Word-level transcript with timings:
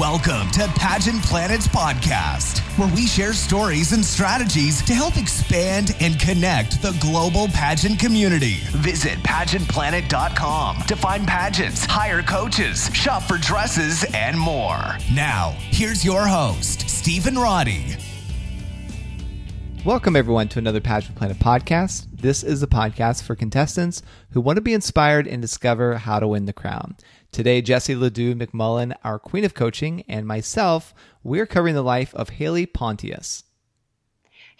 Welcome 0.00 0.50
to 0.52 0.66
Pageant 0.76 1.22
Planet's 1.24 1.68
podcast, 1.68 2.60
where 2.78 2.88
we 2.94 3.06
share 3.06 3.34
stories 3.34 3.92
and 3.92 4.02
strategies 4.02 4.80
to 4.86 4.94
help 4.94 5.18
expand 5.18 5.94
and 6.00 6.18
connect 6.18 6.80
the 6.80 6.96
global 7.02 7.48
pageant 7.48 7.98
community. 7.98 8.60
Visit 8.70 9.18
pageantplanet.com 9.18 10.84
to 10.84 10.96
find 10.96 11.28
pageants, 11.28 11.84
hire 11.84 12.22
coaches, 12.22 12.88
shop 12.94 13.24
for 13.24 13.36
dresses, 13.36 14.06
and 14.14 14.40
more. 14.40 14.80
Now, 15.12 15.54
here's 15.58 16.02
your 16.02 16.26
host, 16.26 16.88
Stephen 16.88 17.34
Roddy. 17.38 17.98
Welcome, 19.84 20.16
everyone, 20.16 20.48
to 20.48 20.58
another 20.58 20.80
Pageant 20.80 21.16
Planet 21.16 21.38
podcast. 21.38 22.06
This 22.10 22.42
is 22.42 22.62
a 22.62 22.66
podcast 22.66 23.22
for 23.22 23.34
contestants 23.34 24.02
who 24.30 24.40
want 24.40 24.56
to 24.56 24.62
be 24.62 24.72
inspired 24.72 25.26
and 25.26 25.42
discover 25.42 25.96
how 25.96 26.20
to 26.20 26.28
win 26.28 26.46
the 26.46 26.52
crown. 26.54 26.96
Today, 27.32 27.62
Jesse 27.62 27.94
Ledoux 27.94 28.34
McMullen, 28.34 28.92
our 29.04 29.20
queen 29.20 29.44
of 29.44 29.54
coaching, 29.54 30.02
and 30.08 30.26
myself, 30.26 30.92
we're 31.22 31.46
covering 31.46 31.76
the 31.76 31.82
life 31.82 32.12
of 32.16 32.30
Haley 32.30 32.66
Pontius. 32.66 33.44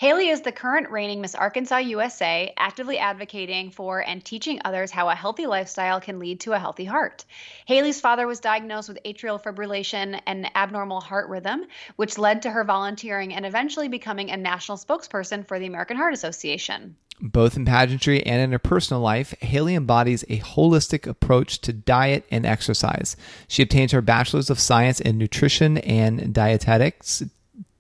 Haley 0.01 0.31
is 0.31 0.41
the 0.41 0.51
current 0.51 0.89
reigning 0.89 1.21
Miss 1.21 1.35
Arkansas 1.35 1.77
USA, 1.77 2.55
actively 2.57 2.99
advocating 2.99 3.71
for 3.71 4.01
and 4.01 4.25
teaching 4.25 4.59
others 4.65 4.91
how 4.91 5.11
a 5.11 5.15
healthy 5.15 5.45
lifestyle 5.45 6.01
can 6.01 6.19
lead 6.19 6.41
to 6.41 6.55
a 6.55 6.59
healthy 6.59 6.87
heart. 6.87 7.27
Haley's 7.67 8.01
father 8.01 8.27
was 8.27 8.41
diagnosed 8.41 8.89
with 8.89 8.99
atrial 9.05 9.39
fibrillation 9.39 10.19
and 10.27 10.51
abnormal 10.57 11.03
heart 11.03 11.29
rhythm, 11.29 11.67
which 11.97 12.17
led 12.17 12.41
to 12.41 12.51
her 12.51 12.65
volunteering 12.65 13.35
and 13.35 13.45
eventually 13.45 13.89
becoming 13.89 14.31
a 14.31 14.39
national 14.39 14.79
spokesperson 14.79 15.47
for 15.47 15.59
the 15.59 15.67
American 15.67 15.99
Heart 15.99 16.15
Association. 16.15 16.97
Both 17.21 17.59
in 17.59 17.67
pageantry 17.67 18.25
and 18.25 18.41
in 18.41 18.53
her 18.53 18.59
personal 18.59 19.03
life, 19.03 19.35
Haley 19.43 19.75
embodies 19.75 20.23
a 20.31 20.39
holistic 20.39 21.07
approach 21.07 21.61
to 21.61 21.75
diet 21.75 22.25
and 22.31 22.47
exercise. 22.47 23.19
She 23.49 23.63
obtained 23.63 23.91
her 23.91 24.01
Bachelor's 24.01 24.49
of 24.49 24.61
Science 24.61 24.99
in 24.99 25.19
Nutrition 25.19 25.77
and 25.77 26.33
Dietetics. 26.33 27.23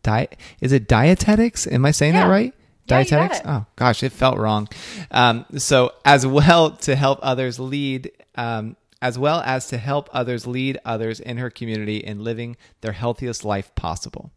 Diet 0.03 0.37
is 0.61 0.73
it 0.73 0.89
dietetics? 0.89 1.67
Am 1.67 1.84
I 1.84 1.91
saying 1.91 2.15
Yeah. 2.15 2.25
that 2.25 2.31
right? 2.31 2.55
Yeah, 2.87 3.03
Dietetics? 3.05 3.39
it. 3.39 3.47
Oh 3.47 3.67
gosh, 3.77 4.03
it 4.03 4.12
felt 4.12 4.39
wrong. 4.39 4.69
Um, 5.11 5.45
so 5.57 5.92
as 6.05 6.27
well 6.27 6.73
to 6.73 6.97
help 6.97 7.20
others 7.23 7.61
lead, 7.61 8.11
um, 8.34 8.77
as 9.01 9.19
well 9.19 9.41
as 9.45 9.69
to 9.69 9.79
help 9.79 10.09
others 10.12 10.47
lead 10.47 10.79
others 10.84 11.20
in 11.20 11.37
her 11.37 11.51
community 11.51 11.98
in 11.98 12.25
living 12.25 12.57
their 12.81 12.92
healthiest 12.92 13.45
life 13.45 13.75
possible. 13.75 14.31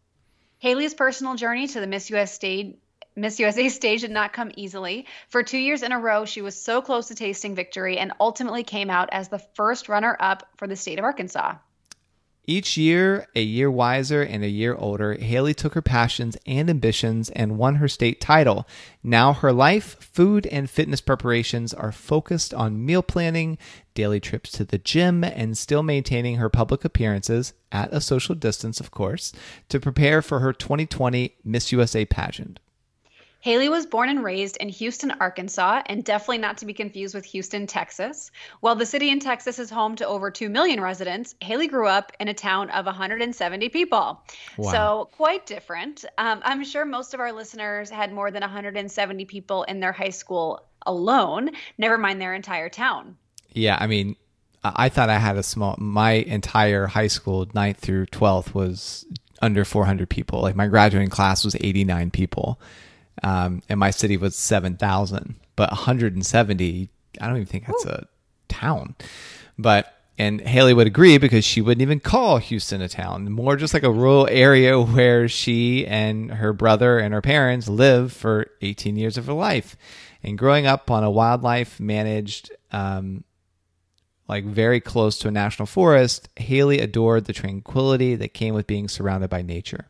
Haley's 0.58 0.94
personal 0.94 1.34
journey 1.34 1.66
to 1.68 1.80
the 1.80 1.86
Miss 1.86 2.10
US 2.10 2.32
stage 2.32 2.76
Miss 3.16 3.38
USA 3.38 3.68
stage 3.68 4.00
did 4.00 4.10
not 4.10 4.32
come 4.32 4.50
easily. 4.56 5.06
For 5.28 5.42
two 5.44 5.58
years 5.58 5.82
in 5.82 5.92
a 5.92 5.98
row, 6.00 6.24
she 6.24 6.42
was 6.42 6.60
so 6.60 6.82
close 6.82 7.08
to 7.08 7.14
tasting 7.14 7.54
victory 7.54 7.96
and 7.98 8.12
ultimately 8.18 8.64
came 8.64 8.90
out 8.90 9.08
as 9.12 9.28
the 9.28 9.38
first 9.38 9.88
runner 9.88 10.16
up 10.18 10.48
for 10.56 10.66
the 10.66 10.74
state 10.74 10.98
of 10.98 11.04
Arkansas. 11.04 11.54
Each 12.46 12.76
year, 12.76 13.26
a 13.34 13.42
year 13.42 13.70
wiser 13.70 14.22
and 14.22 14.44
a 14.44 14.48
year 14.48 14.74
older, 14.74 15.14
Haley 15.14 15.54
took 15.54 15.72
her 15.72 15.80
passions 15.80 16.36
and 16.46 16.68
ambitions 16.68 17.30
and 17.30 17.56
won 17.56 17.76
her 17.76 17.88
state 17.88 18.20
title. 18.20 18.68
Now 19.02 19.32
her 19.32 19.50
life, 19.50 19.96
food, 19.98 20.46
and 20.48 20.68
fitness 20.68 21.00
preparations 21.00 21.72
are 21.72 21.90
focused 21.90 22.52
on 22.52 22.84
meal 22.84 23.02
planning, 23.02 23.56
daily 23.94 24.20
trips 24.20 24.52
to 24.52 24.64
the 24.64 24.76
gym, 24.76 25.24
and 25.24 25.56
still 25.56 25.82
maintaining 25.82 26.36
her 26.36 26.50
public 26.50 26.84
appearances, 26.84 27.54
at 27.72 27.92
a 27.94 28.00
social 28.00 28.34
distance, 28.34 28.78
of 28.78 28.90
course, 28.90 29.32
to 29.70 29.80
prepare 29.80 30.20
for 30.20 30.40
her 30.40 30.52
2020 30.52 31.36
Miss 31.44 31.72
USA 31.72 32.04
pageant. 32.04 32.60
Haley 33.44 33.68
was 33.68 33.84
born 33.84 34.08
and 34.08 34.24
raised 34.24 34.56
in 34.56 34.70
Houston, 34.70 35.10
Arkansas, 35.20 35.82
and 35.84 36.02
definitely 36.02 36.38
not 36.38 36.56
to 36.56 36.64
be 36.64 36.72
confused 36.72 37.14
with 37.14 37.26
Houston, 37.26 37.66
Texas. 37.66 38.30
While 38.60 38.74
the 38.74 38.86
city 38.86 39.10
in 39.10 39.20
Texas 39.20 39.58
is 39.58 39.68
home 39.68 39.96
to 39.96 40.06
over 40.06 40.30
2 40.30 40.48
million 40.48 40.80
residents, 40.80 41.34
Haley 41.42 41.66
grew 41.66 41.86
up 41.86 42.10
in 42.18 42.28
a 42.28 42.32
town 42.32 42.70
of 42.70 42.86
170 42.86 43.68
people. 43.68 44.22
Wow. 44.56 44.72
So, 44.72 45.08
quite 45.12 45.44
different. 45.44 46.06
Um, 46.16 46.40
I'm 46.42 46.64
sure 46.64 46.86
most 46.86 47.12
of 47.12 47.20
our 47.20 47.32
listeners 47.32 47.90
had 47.90 48.14
more 48.14 48.30
than 48.30 48.40
170 48.40 49.26
people 49.26 49.64
in 49.64 49.78
their 49.78 49.92
high 49.92 50.08
school 50.08 50.64
alone, 50.86 51.50
never 51.76 51.98
mind 51.98 52.22
their 52.22 52.32
entire 52.32 52.70
town. 52.70 53.18
Yeah, 53.52 53.76
I 53.78 53.88
mean, 53.88 54.16
I 54.64 54.88
thought 54.88 55.10
I 55.10 55.18
had 55.18 55.36
a 55.36 55.42
small. 55.42 55.76
My 55.76 56.12
entire 56.12 56.86
high 56.86 57.08
school, 57.08 57.44
9th 57.44 57.76
through 57.76 58.06
twelfth, 58.06 58.54
was 58.54 59.04
under 59.42 59.66
four 59.66 59.84
hundred 59.84 60.08
people. 60.08 60.40
Like 60.40 60.56
my 60.56 60.66
graduating 60.66 61.10
class 61.10 61.44
was 61.44 61.54
eighty 61.60 61.84
nine 61.84 62.10
people, 62.10 62.58
um, 63.22 63.62
and 63.68 63.78
my 63.78 63.90
city 63.90 64.16
was 64.16 64.36
seven 64.36 64.76
thousand. 64.76 65.36
But 65.56 65.70
one 65.70 65.78
hundred 65.78 66.14
and 66.14 66.24
seventy, 66.26 66.90
I 67.20 67.26
don't 67.26 67.36
even 67.36 67.46
think 67.46 67.66
that's 67.66 67.86
a 67.86 68.06
town. 68.48 68.96
But 69.58 69.94
and 70.16 70.40
Haley 70.40 70.74
would 70.74 70.86
agree 70.86 71.18
because 71.18 71.44
she 71.44 71.60
wouldn't 71.60 71.82
even 71.82 71.98
call 71.98 72.38
Houston 72.38 72.80
a 72.80 72.88
town, 72.88 73.30
more 73.32 73.56
just 73.56 73.74
like 73.74 73.82
a 73.82 73.90
rural 73.90 74.28
area 74.30 74.80
where 74.80 75.28
she 75.28 75.86
and 75.86 76.30
her 76.32 76.52
brother 76.52 76.98
and 76.98 77.12
her 77.12 77.22
parents 77.22 77.68
lived 77.68 78.12
for 78.12 78.46
18 78.62 78.96
years 78.96 79.18
of 79.18 79.26
her 79.26 79.32
life. 79.32 79.76
And 80.22 80.38
growing 80.38 80.66
up 80.66 80.90
on 80.90 81.04
a 81.04 81.10
wildlife 81.10 81.80
managed, 81.80 82.50
um, 82.70 83.24
like 84.28 84.44
very 84.44 84.80
close 84.80 85.18
to 85.18 85.28
a 85.28 85.32
national 85.32 85.66
forest, 85.66 86.28
Haley 86.36 86.78
adored 86.78 87.26
the 87.26 87.32
tranquility 87.32 88.14
that 88.14 88.34
came 88.34 88.54
with 88.54 88.66
being 88.66 88.88
surrounded 88.88 89.28
by 89.28 89.42
nature. 89.42 89.88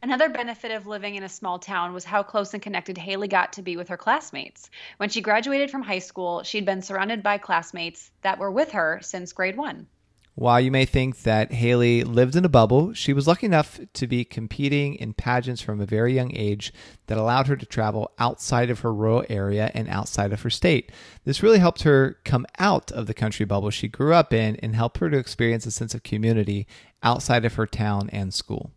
Another 0.00 0.28
benefit 0.28 0.70
of 0.70 0.86
living 0.86 1.16
in 1.16 1.24
a 1.24 1.28
small 1.28 1.58
town 1.58 1.92
was 1.92 2.04
how 2.04 2.22
close 2.22 2.54
and 2.54 2.62
connected 2.62 2.96
Haley 2.96 3.26
got 3.26 3.54
to 3.54 3.62
be 3.62 3.76
with 3.76 3.88
her 3.88 3.96
classmates. 3.96 4.70
When 4.98 5.08
she 5.08 5.20
graduated 5.20 5.72
from 5.72 5.82
high 5.82 5.98
school, 5.98 6.44
she'd 6.44 6.64
been 6.64 6.82
surrounded 6.82 7.20
by 7.20 7.38
classmates 7.38 8.12
that 8.22 8.38
were 8.38 8.50
with 8.50 8.70
her 8.72 9.00
since 9.02 9.32
grade 9.32 9.56
one. 9.56 9.88
While 10.36 10.60
you 10.60 10.70
may 10.70 10.84
think 10.84 11.22
that 11.22 11.52
Haley 11.52 12.04
lived 12.04 12.36
in 12.36 12.44
a 12.44 12.48
bubble, 12.48 12.92
she 12.94 13.12
was 13.12 13.26
lucky 13.26 13.46
enough 13.46 13.80
to 13.94 14.06
be 14.06 14.24
competing 14.24 14.94
in 14.94 15.14
pageants 15.14 15.60
from 15.60 15.80
a 15.80 15.86
very 15.86 16.14
young 16.14 16.30
age 16.32 16.72
that 17.08 17.18
allowed 17.18 17.48
her 17.48 17.56
to 17.56 17.66
travel 17.66 18.12
outside 18.20 18.70
of 18.70 18.78
her 18.80 18.94
rural 18.94 19.24
area 19.28 19.72
and 19.74 19.88
outside 19.88 20.32
of 20.32 20.42
her 20.42 20.50
state. 20.50 20.92
This 21.24 21.42
really 21.42 21.58
helped 21.58 21.82
her 21.82 22.18
come 22.24 22.46
out 22.60 22.92
of 22.92 23.08
the 23.08 23.14
country 23.14 23.46
bubble 23.46 23.70
she 23.70 23.88
grew 23.88 24.14
up 24.14 24.32
in 24.32 24.54
and 24.62 24.76
helped 24.76 24.98
her 24.98 25.10
to 25.10 25.18
experience 25.18 25.66
a 25.66 25.72
sense 25.72 25.92
of 25.92 26.04
community 26.04 26.68
outside 27.02 27.44
of 27.44 27.54
her 27.54 27.66
town 27.66 28.08
and 28.10 28.32
school. 28.32 28.70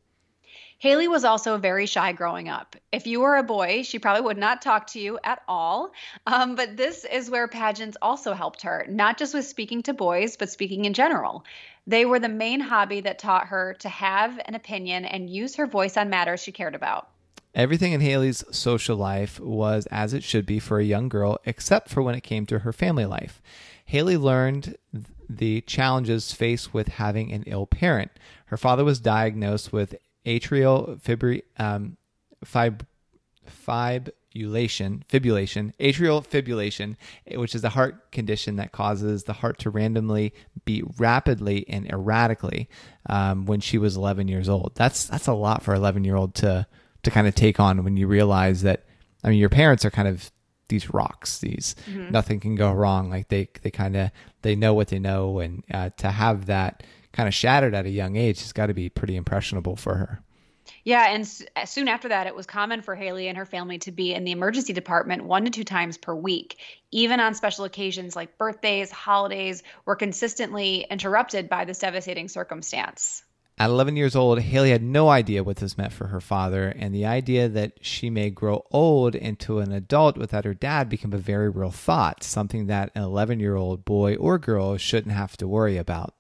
Haley 0.82 1.08
was 1.08 1.24
also 1.24 1.60
very 1.60 1.86
shy 1.86 2.12
growing 2.12 2.50
up. 2.50 2.76
If 2.92 3.06
you 3.06 3.20
were 3.20 3.38
a 3.38 3.44
boy, 3.44 3.84
she 3.84 4.00
probably 4.00 4.24
would 4.24 4.40
not 4.40 4.64
talk 4.64 4.88
to 4.88 5.00
you 5.00 5.20
at 5.24 5.44
all. 5.48 5.92
Um, 6.26 6.56
but 6.56 6.76
this 6.76 7.06
is 7.06 7.30
where 7.30 7.48
pageants 7.48 7.98
also 8.02 8.34
helped 8.34 8.64
her, 8.64 8.88
not 8.90 9.20
just 9.20 9.36
with 9.36 9.46
speaking 9.46 9.84
to 9.84 9.94
boys, 9.94 10.38
but 10.38 10.50
speaking 10.50 10.86
in 10.86 10.96
general. 10.96 11.46
They 11.86 12.06
were 12.06 12.18
the 12.18 12.30
main 12.30 12.60
hobby 12.60 13.00
that 13.02 13.20
taught 13.20 13.46
her 13.46 13.76
to 13.76 13.90
have 13.90 14.42
an 14.46 14.56
opinion 14.56 15.06
and 15.06 15.30
use 15.30 15.56
her 15.58 15.68
voice 15.68 15.98
on 15.98 16.10
matters 16.10 16.42
she 16.42 16.52
cared 16.52 16.74
about. 16.74 17.10
Everything 17.54 17.94
in 17.94 18.02
Haley's 18.02 18.44
social 18.50 18.98
life 18.98 19.40
was 19.40 19.86
as 19.92 20.16
it 20.16 20.24
should 20.24 20.48
be 20.48 20.58
for 20.58 20.80
a 20.80 20.84
young 20.84 21.10
girl, 21.10 21.38
except 21.46 21.90
for 21.90 22.02
when 22.02 22.16
it 22.16 22.22
came 22.22 22.48
to 22.48 22.58
her 22.58 22.74
family 22.74 23.06
life. 23.06 23.40
Haley 23.86 24.18
learned 24.18 24.76
the 25.30 25.62
challenges 25.62 26.34
faced 26.34 26.74
with 26.74 26.88
having 26.88 27.32
an 27.32 27.44
ill 27.46 27.68
parent. 27.68 28.10
Her 28.48 28.58
father 28.58 28.84
was 28.84 29.00
diagnosed 29.00 29.72
with 29.72 29.94
atrial 30.26 31.02
fibri- 31.02 31.44
um, 31.58 31.98
fib- 32.44 32.86
fibrillation, 33.66 35.04
fibrillation, 35.08 35.74
atrial 35.80 36.26
fibrillation, 36.26 36.96
which 37.38 37.56
is 37.56 37.64
a 37.64 37.70
heart 37.70 38.12
condition 38.12 38.56
that 38.58 38.72
causes 38.72 39.24
the 39.24 39.34
heart 39.34 39.60
to 39.60 39.70
randomly 39.70 40.34
beat 40.66 40.86
rapidly 40.98 41.66
and 41.68 41.92
erratically 41.92 42.70
um, 43.10 43.46
when 43.46 43.60
she 43.60 43.78
was 43.78 43.96
11 43.96 44.28
years 44.28 44.50
old. 44.50 44.72
That's 44.76 45.06
that's 45.06 45.28
a 45.28 45.34
lot 45.34 45.64
for 45.64 45.74
an 45.74 45.80
11 45.80 46.04
year 46.04 46.16
old 46.16 46.36
to 46.36 46.68
to 47.04 47.12
kind 47.12 47.28
of 47.28 47.36
take 47.36 47.60
on 47.60 47.84
when 47.84 47.98
you 47.98 48.08
realize 48.08 48.62
that. 48.62 48.86
I 49.24 49.30
mean, 49.30 49.40
your 49.40 49.50
parents 49.50 49.86
are 49.86 49.92
kind 49.92 50.08
of 50.08 50.32
these 50.70 50.92
rocks. 50.94 51.40
These 51.40 51.76
nothing 52.12 52.40
can 52.40 52.56
go 52.56 52.72
wrong. 52.72 53.10
Like 53.10 53.28
they 53.28 53.50
they 53.62 53.70
kind 53.70 53.96
of 53.96 54.10
they 54.42 54.56
know 54.56 54.74
what 54.74 54.88
they 54.88 54.98
know, 55.00 55.40
and 55.40 55.64
uh, 55.72 55.92
to 55.98 56.10
have 56.10 56.48
that 56.48 56.82
kind 57.14 57.28
of 57.28 57.34
shattered 57.34 57.74
at 57.74 57.86
a 57.86 57.90
young 57.90 58.16
age 58.16 58.42
has 58.42 58.54
got 58.54 58.68
to 58.68 58.74
be 58.74 58.90
pretty 58.90 59.16
impressionable 59.16 59.76
for 59.76 59.96
her. 59.96 60.22
Yeah, 60.84 61.08
and 61.10 61.22
s- 61.22 61.44
uh, 61.56 61.66
soon 61.66 61.88
after 61.88 62.10
that, 62.10 62.28
it 62.28 62.36
was 62.36 62.46
common 62.46 62.82
for 62.82 62.96
Haley 62.96 63.28
and 63.28 63.38
her 63.38 63.46
family 63.46 63.78
to 63.80 63.92
be 63.92 64.14
in 64.14 64.24
the 64.24 64.32
emergency 64.32 64.74
department 64.74 65.26
one 65.26 65.46
to 65.46 65.52
two 65.52 65.64
times 65.64 65.98
per 65.98 66.16
week. 66.16 66.58
Even 66.92 67.20
on 67.20 67.34
special 67.34 67.66
occasions 67.66 68.16
like 68.16 68.38
birthdays, 68.38 68.92
holidays, 68.92 69.64
were 69.86 69.96
consistently 69.96 70.86
interrupted 70.90 71.50
by 71.50 71.66
this 71.66 71.80
devastating 71.80 72.28
circumstance. 72.28 73.24
At 73.58 73.70
11 73.70 73.96
years 73.96 74.16
old, 74.16 74.40
Haley 74.40 74.72
had 74.72 74.82
no 74.82 75.10
idea 75.10 75.44
what 75.44 75.58
this 75.58 75.78
meant 75.78 75.94
for 75.94 76.08
her 76.08 76.22
father, 76.22 76.70
and 76.70 76.96
the 76.96 77.06
idea 77.06 77.48
that 77.50 77.74
she 77.82 78.10
may 78.10 78.32
grow 78.32 78.66
old 78.72 79.14
into 79.14 79.60
an 79.60 79.72
adult 79.72 80.18
without 80.18 80.46
her 80.46 80.56
dad 80.56 80.90
became 80.90 81.14
a 81.14 81.18
very 81.20 81.50
real 81.50 81.70
thought, 81.70 82.24
something 82.24 82.68
that 82.68 82.92
an 82.96 83.04
11 83.04 83.40
year 83.40 83.56
old 83.56 83.86
boy 83.86 84.16
or 84.16 84.40
girl 84.40 84.78
shouldn't 84.78 85.14
have 85.14 85.38
to 85.38 85.48
worry 85.48 85.78
about. 85.78 86.16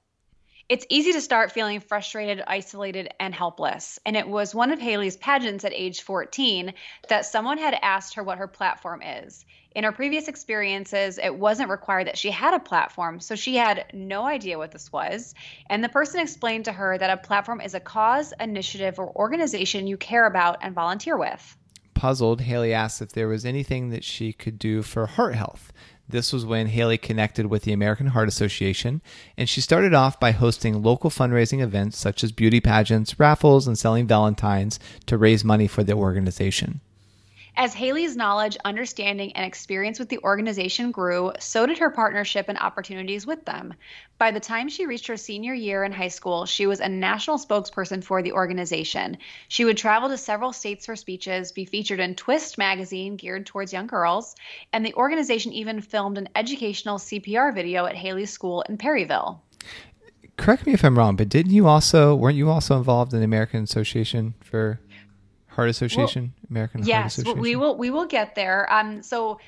It's 0.71 0.85
easy 0.87 1.11
to 1.11 1.19
start 1.19 1.51
feeling 1.51 1.81
frustrated, 1.81 2.41
isolated, 2.47 3.13
and 3.19 3.35
helpless. 3.35 3.99
And 4.05 4.15
it 4.15 4.25
was 4.25 4.55
one 4.55 4.71
of 4.71 4.79
Haley's 4.79 5.17
pageants 5.17 5.65
at 5.65 5.73
age 5.73 6.01
14 6.01 6.73
that 7.09 7.25
someone 7.25 7.57
had 7.57 7.77
asked 7.81 8.13
her 8.13 8.23
what 8.23 8.37
her 8.37 8.47
platform 8.47 9.01
is. 9.01 9.43
In 9.75 9.83
her 9.83 9.91
previous 9.91 10.29
experiences, 10.29 11.19
it 11.21 11.35
wasn't 11.35 11.71
required 11.71 12.07
that 12.07 12.17
she 12.17 12.31
had 12.31 12.53
a 12.53 12.59
platform, 12.59 13.19
so 13.19 13.35
she 13.35 13.57
had 13.57 13.83
no 13.91 14.25
idea 14.25 14.57
what 14.57 14.71
this 14.71 14.93
was. 14.93 15.35
And 15.69 15.83
the 15.83 15.89
person 15.89 16.21
explained 16.21 16.63
to 16.63 16.71
her 16.71 16.97
that 16.97 17.09
a 17.09 17.21
platform 17.21 17.59
is 17.59 17.73
a 17.73 17.81
cause, 17.81 18.33
initiative, 18.39 18.97
or 18.97 19.13
organization 19.13 19.87
you 19.87 19.97
care 19.97 20.25
about 20.25 20.59
and 20.61 20.73
volunteer 20.73 21.17
with. 21.17 21.57
Puzzled, 21.95 22.39
Haley 22.39 22.73
asked 22.73 23.01
if 23.01 23.11
there 23.11 23.27
was 23.27 23.45
anything 23.45 23.89
that 23.89 24.05
she 24.05 24.31
could 24.31 24.57
do 24.57 24.83
for 24.83 25.05
heart 25.05 25.35
health. 25.35 25.73
This 26.11 26.33
was 26.33 26.45
when 26.45 26.67
Haley 26.67 26.97
connected 26.97 27.45
with 27.45 27.63
the 27.63 27.71
American 27.71 28.07
Heart 28.07 28.27
Association, 28.27 29.01
and 29.37 29.47
she 29.47 29.61
started 29.61 29.93
off 29.93 30.19
by 30.19 30.31
hosting 30.31 30.83
local 30.83 31.09
fundraising 31.09 31.61
events 31.61 31.97
such 31.97 32.21
as 32.23 32.33
beauty 32.33 32.59
pageants, 32.59 33.17
raffles, 33.17 33.65
and 33.65 33.79
selling 33.79 34.07
Valentines 34.07 34.77
to 35.05 35.17
raise 35.17 35.45
money 35.45 35.67
for 35.67 35.83
the 35.83 35.93
organization. 35.93 36.81
As 37.57 37.73
Haley's 37.73 38.15
knowledge, 38.15 38.57
understanding, 38.63 39.33
and 39.33 39.45
experience 39.45 39.99
with 39.99 40.07
the 40.07 40.19
organization 40.19 40.89
grew, 40.91 41.33
so 41.37 41.65
did 41.65 41.77
her 41.79 41.89
partnership 41.89 42.45
and 42.47 42.57
opportunities 42.57 43.27
with 43.27 43.43
them. 43.43 43.73
By 44.17 44.31
the 44.31 44.39
time 44.39 44.69
she 44.69 44.85
reached 44.85 45.07
her 45.07 45.17
senior 45.17 45.53
year 45.53 45.83
in 45.83 45.91
high 45.91 46.07
school, 46.07 46.45
she 46.45 46.65
was 46.65 46.79
a 46.79 46.87
national 46.87 47.37
spokesperson 47.37 48.03
for 48.03 48.21
the 48.21 48.31
organization. 48.31 49.17
She 49.49 49.65
would 49.65 49.77
travel 49.77 50.07
to 50.09 50.17
several 50.17 50.53
states 50.53 50.85
for 50.85 50.95
speeches, 50.95 51.51
be 51.51 51.65
featured 51.65 51.99
in 51.99 52.15
Twist 52.15 52.57
magazine 52.57 53.17
geared 53.17 53.45
towards 53.45 53.73
young 53.73 53.87
girls, 53.87 54.35
and 54.71 54.85
the 54.85 54.93
organization 54.93 55.51
even 55.51 55.81
filmed 55.81 56.17
an 56.17 56.29
educational 56.35 56.99
CPR 56.99 57.53
video 57.53 57.85
at 57.85 57.95
Haley's 57.95 58.31
school 58.31 58.61
in 58.69 58.77
Perryville. 58.77 59.43
Correct 60.37 60.65
me 60.65 60.73
if 60.73 60.85
I'm 60.85 60.97
wrong, 60.97 61.17
but 61.17 61.29
didn't 61.29 61.51
you 61.51 61.67
also 61.67 62.15
weren't 62.15 62.37
you 62.37 62.49
also 62.49 62.77
involved 62.77 63.13
in 63.13 63.19
the 63.19 63.25
American 63.25 63.63
Association 63.63 64.35
for 64.39 64.79
Heart 65.61 65.69
Association, 65.69 66.33
well, 66.41 66.47
American 66.49 66.83
yes, 66.83 66.95
Heart 66.95 67.05
Association. 67.05 67.41
we 67.41 67.55
will 67.55 67.77
we 67.77 67.89
will 67.89 68.05
get 68.05 68.35
there. 68.35 68.71
Um, 68.71 69.03
so 69.03 69.39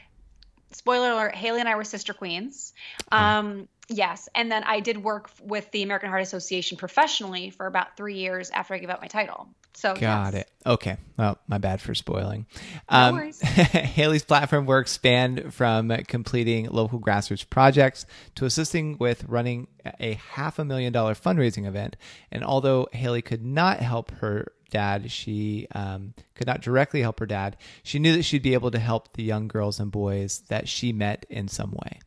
spoiler 0.71 1.12
alert: 1.12 1.36
Haley 1.36 1.60
and 1.60 1.69
I 1.69 1.75
were 1.75 1.83
sister 1.83 2.13
queens. 2.13 2.74
Oh. 3.12 3.18
Um, 3.18 3.68
yes, 3.89 4.30
and 4.36 4.51
then 4.51 4.63
I 4.63 4.80
did 4.80 5.04
work 5.04 5.30
with 5.42 5.69
the 5.71 5.83
American 5.83 6.10
Heart 6.10 6.24
Association 6.24 6.77
professionally 6.77 7.50
for 7.50 7.65
about 7.65 7.98
three 7.98 8.15
years 8.15 8.50
after 8.50 8.74
I 8.74 8.80
gave 8.80 8.89
up 8.89 9.01
my 9.01 9.07
title. 9.07 9.48
So 9.75 9.95
got 9.95 10.33
yes. 10.33 10.44
it. 10.44 10.51
Okay. 10.65 10.98
Well, 11.18 11.39
my 11.48 11.57
bad 11.57 11.81
for 11.81 11.95
spoiling. 11.95 12.45
No 12.92 12.98
um, 12.98 13.16
worries. 13.16 13.42
Haley's 13.42 14.24
platform 14.24 14.66
work 14.66 14.88
spanned 14.88 15.54
from 15.54 15.89
completing 16.07 16.69
local 16.69 17.00
grassroots 17.00 17.48
projects 17.50 18.06
to 18.36 18.45
assisting 18.45 18.98
with 19.00 19.24
running 19.25 19.68
a 20.00 20.13
half 20.13 20.59
a 20.59 20.66
million 20.66 20.94
dollar 20.94 21.16
fundraising 21.16 21.66
event. 21.66 21.98
And 22.31 22.44
although 22.44 22.88
Haley 22.92 23.21
could 23.21 23.44
not 23.44 23.80
help 23.80 24.12
her 24.12 24.51
dad. 24.74 25.10
She 25.12 25.68
um, 25.74 26.14
could 26.36 26.48
not 26.48 26.62
directly 26.62 27.02
help 27.02 27.20
her 27.20 27.25
dad. 27.25 27.56
She 27.84 28.00
knew 28.00 28.18
that 28.18 28.24
she'd 28.24 28.42
be 28.42 28.54
able 28.54 28.72
to 28.72 28.80
help 28.80 29.14
the 29.14 29.24
young 29.24 29.48
girls 29.48 29.80
and 29.80 29.92
boys 29.92 30.44
that 30.50 30.68
she 30.68 30.92
met 30.92 31.25
in 31.30 31.48
some 31.48 31.72
way. 31.72 32.00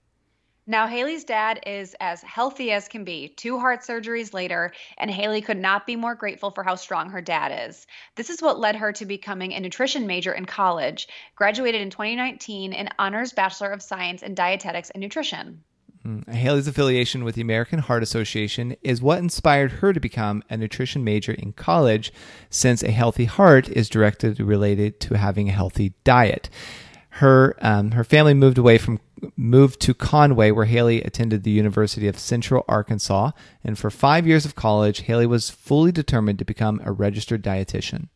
Now, 0.68 0.88
Haley's 0.88 1.22
dad 1.22 1.60
is 1.64 1.94
as 2.00 2.22
healthy 2.22 2.72
as 2.72 2.88
can 2.88 3.04
be, 3.04 3.28
two 3.28 3.60
heart 3.60 3.82
surgeries 3.82 4.34
later, 4.34 4.72
and 4.98 5.08
Haley 5.08 5.40
could 5.40 5.58
not 5.58 5.86
be 5.86 5.94
more 5.94 6.16
grateful 6.16 6.50
for 6.50 6.64
how 6.64 6.74
strong 6.74 7.10
her 7.10 7.20
dad 7.20 7.68
is. 7.68 7.86
This 8.16 8.30
is 8.30 8.42
what 8.42 8.58
led 8.58 8.74
her 8.74 8.90
to 8.94 9.06
becoming 9.06 9.54
a 9.54 9.60
nutrition 9.60 10.08
major 10.08 10.32
in 10.32 10.44
college, 10.44 11.06
graduated 11.36 11.82
in 11.82 11.90
2019 11.90 12.72
in 12.72 12.88
Honors 12.98 13.32
Bachelor 13.32 13.70
of 13.70 13.80
Science 13.80 14.24
in 14.24 14.34
Dietetics 14.34 14.90
and 14.90 15.00
Nutrition. 15.00 15.62
Mm, 16.06 16.28
Haley's 16.32 16.68
affiliation 16.68 17.24
with 17.24 17.34
the 17.34 17.40
American 17.40 17.80
Heart 17.80 18.02
Association 18.02 18.76
is 18.82 19.02
what 19.02 19.18
inspired 19.18 19.72
her 19.72 19.92
to 19.92 19.98
become 19.98 20.44
a 20.48 20.56
nutrition 20.56 21.02
major 21.02 21.32
in 21.32 21.52
college, 21.52 22.12
since 22.48 22.82
a 22.82 22.92
healthy 22.92 23.24
heart 23.24 23.68
is 23.68 23.88
directly 23.88 24.30
related 24.34 25.00
to 25.00 25.18
having 25.18 25.48
a 25.48 25.52
healthy 25.52 25.94
diet. 26.04 26.48
Her 27.10 27.56
um, 27.60 27.92
her 27.92 28.04
family 28.04 28.34
moved 28.34 28.58
away 28.58 28.78
from 28.78 29.00
moved 29.36 29.80
to 29.80 29.94
Conway, 29.94 30.50
where 30.50 30.66
Haley 30.66 31.02
attended 31.02 31.42
the 31.42 31.50
University 31.50 32.06
of 32.06 32.18
Central 32.18 32.64
Arkansas, 32.68 33.30
and 33.64 33.78
for 33.78 33.90
five 33.90 34.26
years 34.26 34.44
of 34.44 34.54
college, 34.54 35.00
Haley 35.00 35.26
was 35.26 35.50
fully 35.50 35.90
determined 35.90 36.38
to 36.38 36.44
become 36.44 36.80
a 36.84 36.92
registered 36.92 37.42
dietitian. 37.42 38.08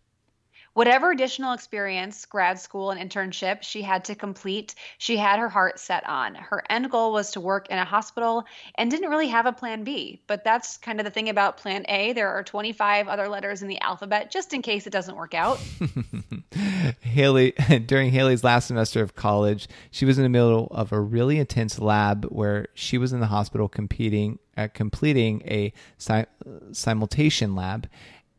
Whatever 0.75 1.11
additional 1.11 1.53
experience, 1.53 2.25
grad 2.25 2.61
school, 2.61 2.93
and 2.93 3.11
internship 3.11 3.63
she 3.63 3.83
had 3.83 4.05
to 4.05 4.15
complete, 4.15 4.77
she 4.99 5.17
had 5.17 5.41
her 5.41 5.49
heart 5.49 5.81
set 5.81 6.09
on. 6.09 6.37
Her 6.37 6.63
end 6.71 6.91
goal 6.91 7.13
was 7.13 7.33
to 7.33 7.41
work 7.41 7.69
in 7.71 7.79
a 7.79 7.85
hospital 7.85 8.45
and 8.77 8.89
didn't 8.89 9.11
really 9.11 9.27
have 9.29 9.47
a 9.47 9.53
plan 9.53 9.83
B. 9.83 10.23
But 10.29 10.45
that's 10.45 10.77
kind 10.77 11.01
of 11.01 11.05
the 11.05 11.11
thing 11.11 11.29
about 11.29 11.57
plan 11.57 11.85
A. 11.89 12.13
There 12.13 12.29
are 12.29 12.45
25 12.45 13.09
other 13.09 13.29
letters 13.29 13.63
in 13.63 13.69
the 13.69 13.81
alphabet 13.81 14.31
just 14.31 14.53
in 14.53 14.63
case 14.63 14.87
it 14.87 14.93
doesn't 14.93 15.17
work 15.17 15.35
out. 15.35 15.59
Haley, 17.01 17.51
during 17.87 18.11
Haley's 18.11 18.45
last 18.45 18.69
semester 18.69 19.03
of 19.03 19.17
college, 19.17 19.69
she 19.91 20.05
was 20.05 20.19
in 20.19 20.23
the 20.23 20.29
middle 20.29 20.69
of 20.71 20.93
a 20.93 21.01
really 21.01 21.39
intense 21.39 21.81
lab 21.81 22.27
where 22.27 22.69
she 22.75 22.97
was 22.97 23.13
in 23.13 23.19
the 23.19 23.27
hospital 23.27 23.69
competing, 23.69 24.39
uh, 24.57 24.69
completing 24.73 25.43
a 25.47 25.73
si- 25.99 26.27
simultation 26.71 27.57
lab 27.57 27.89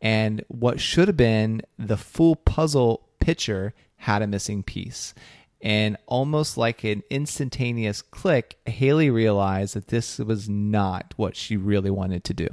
and 0.01 0.43
what 0.47 0.79
should 0.79 1.07
have 1.07 1.17
been 1.17 1.61
the 1.77 1.97
full 1.97 2.35
puzzle 2.35 3.07
picture 3.19 3.73
had 3.97 4.21
a 4.21 4.27
missing 4.27 4.63
piece. 4.63 5.13
And 5.61 5.95
almost 6.07 6.57
like 6.57 6.83
an 6.83 7.03
instantaneous 7.11 8.01
click, 8.01 8.57
Haley 8.65 9.11
realized 9.11 9.75
that 9.75 9.89
this 9.89 10.17
was 10.17 10.49
not 10.49 11.13
what 11.17 11.35
she 11.35 11.55
really 11.55 11.91
wanted 11.91 12.23
to 12.25 12.33
do. 12.33 12.47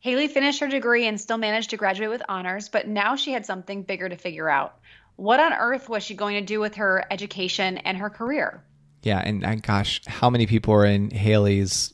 Haley 0.00 0.26
finished 0.26 0.60
her 0.60 0.66
degree 0.66 1.06
and 1.06 1.20
still 1.20 1.38
managed 1.38 1.70
to 1.70 1.76
graduate 1.76 2.10
with 2.10 2.22
honors, 2.28 2.68
but 2.68 2.88
now 2.88 3.14
she 3.14 3.32
had 3.32 3.46
something 3.46 3.82
bigger 3.82 4.08
to 4.08 4.16
figure 4.16 4.48
out. 4.48 4.76
What 5.16 5.38
on 5.38 5.52
earth 5.52 5.88
was 5.88 6.02
she 6.02 6.14
going 6.14 6.34
to 6.34 6.44
do 6.44 6.58
with 6.58 6.76
her 6.76 7.04
education 7.10 7.78
and 7.78 7.98
her 7.98 8.10
career? 8.10 8.64
Yeah, 9.02 9.18
and, 9.18 9.44
and 9.44 9.62
gosh, 9.62 10.00
how 10.06 10.30
many 10.30 10.46
people 10.46 10.74
are 10.74 10.86
in 10.86 11.10
Haley's 11.10 11.92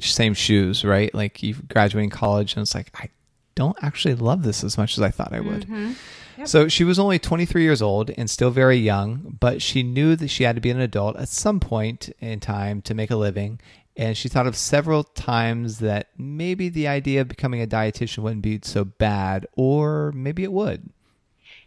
same 0.00 0.34
shoes, 0.34 0.84
right? 0.84 1.14
Like 1.14 1.42
you 1.42 1.54
graduating 1.54 2.10
college 2.10 2.54
and 2.54 2.62
it's 2.62 2.74
like, 2.74 2.90
I 2.94 3.10
don't 3.56 3.76
actually 3.82 4.14
love 4.14 4.44
this 4.44 4.62
as 4.62 4.78
much 4.78 4.96
as 4.96 5.02
I 5.02 5.10
thought 5.10 5.32
I 5.32 5.40
would. 5.40 5.62
Mm-hmm. 5.62 5.92
Yep. 6.38 6.48
So 6.48 6.68
she 6.68 6.84
was 6.84 6.98
only 6.98 7.18
23 7.18 7.62
years 7.62 7.82
old 7.82 8.10
and 8.10 8.30
still 8.30 8.50
very 8.50 8.76
young, 8.76 9.36
but 9.40 9.60
she 9.60 9.82
knew 9.82 10.14
that 10.16 10.28
she 10.28 10.44
had 10.44 10.54
to 10.54 10.60
be 10.60 10.70
an 10.70 10.80
adult 10.80 11.16
at 11.16 11.28
some 11.28 11.58
point 11.58 12.10
in 12.20 12.38
time 12.40 12.82
to 12.82 12.94
make 12.94 13.10
a 13.10 13.16
living. 13.16 13.58
And 13.96 14.16
she 14.16 14.28
thought 14.28 14.46
of 14.46 14.56
several 14.56 15.02
times 15.02 15.78
that 15.78 16.10
maybe 16.18 16.68
the 16.68 16.86
idea 16.86 17.22
of 17.22 17.28
becoming 17.28 17.62
a 17.62 17.66
dietitian 17.66 18.18
wouldn't 18.18 18.42
be 18.42 18.60
so 18.62 18.84
bad, 18.84 19.46
or 19.56 20.12
maybe 20.12 20.44
it 20.44 20.52
would. 20.52 20.90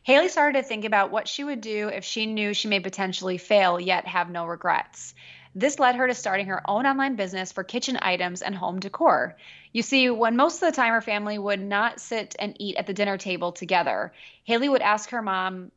Haley 0.04 0.30
started 0.30 0.62
to 0.62 0.68
think 0.68 0.86
about 0.86 1.12
what 1.12 1.28
she 1.28 1.44
would 1.44 1.62
do 1.62 1.88
if 1.90 2.04
she 2.04 2.28
knew 2.28 2.54
she 2.54 2.68
may 2.68 2.80
potentially 2.80 3.40
fail 3.40 3.80
yet 3.80 4.08
have 4.08 4.30
no 4.30 4.46
regrets. 4.46 5.16
This 5.60 5.78
led 5.78 5.96
her 5.96 6.08
to 6.08 6.14
starting 6.14 6.46
her 6.46 6.62
own 6.70 6.86
online 6.86 7.18
business 7.18 7.52
for 7.52 7.66
kitchen 7.66 8.00
items 8.02 8.42
and 8.42 8.56
home 8.56 8.80
decor. 8.80 9.36
You 9.74 9.82
see, 9.82 10.10
when 10.10 10.38
most 10.38 10.56
of 10.56 10.70
the 10.70 10.76
time 10.76 10.94
her 10.94 11.02
family 11.02 11.38
would 11.38 11.60
not 11.60 12.00
sit 12.00 12.34
and 12.40 12.56
eat 12.60 12.78
at 12.78 12.88
the 12.88 12.94
dinner 12.94 13.18
table 13.18 13.52
together, 13.52 14.14
Haley 14.46 14.70
would 14.70 14.82
ask 14.82 15.10
her 15.10 15.22
mom 15.22 15.74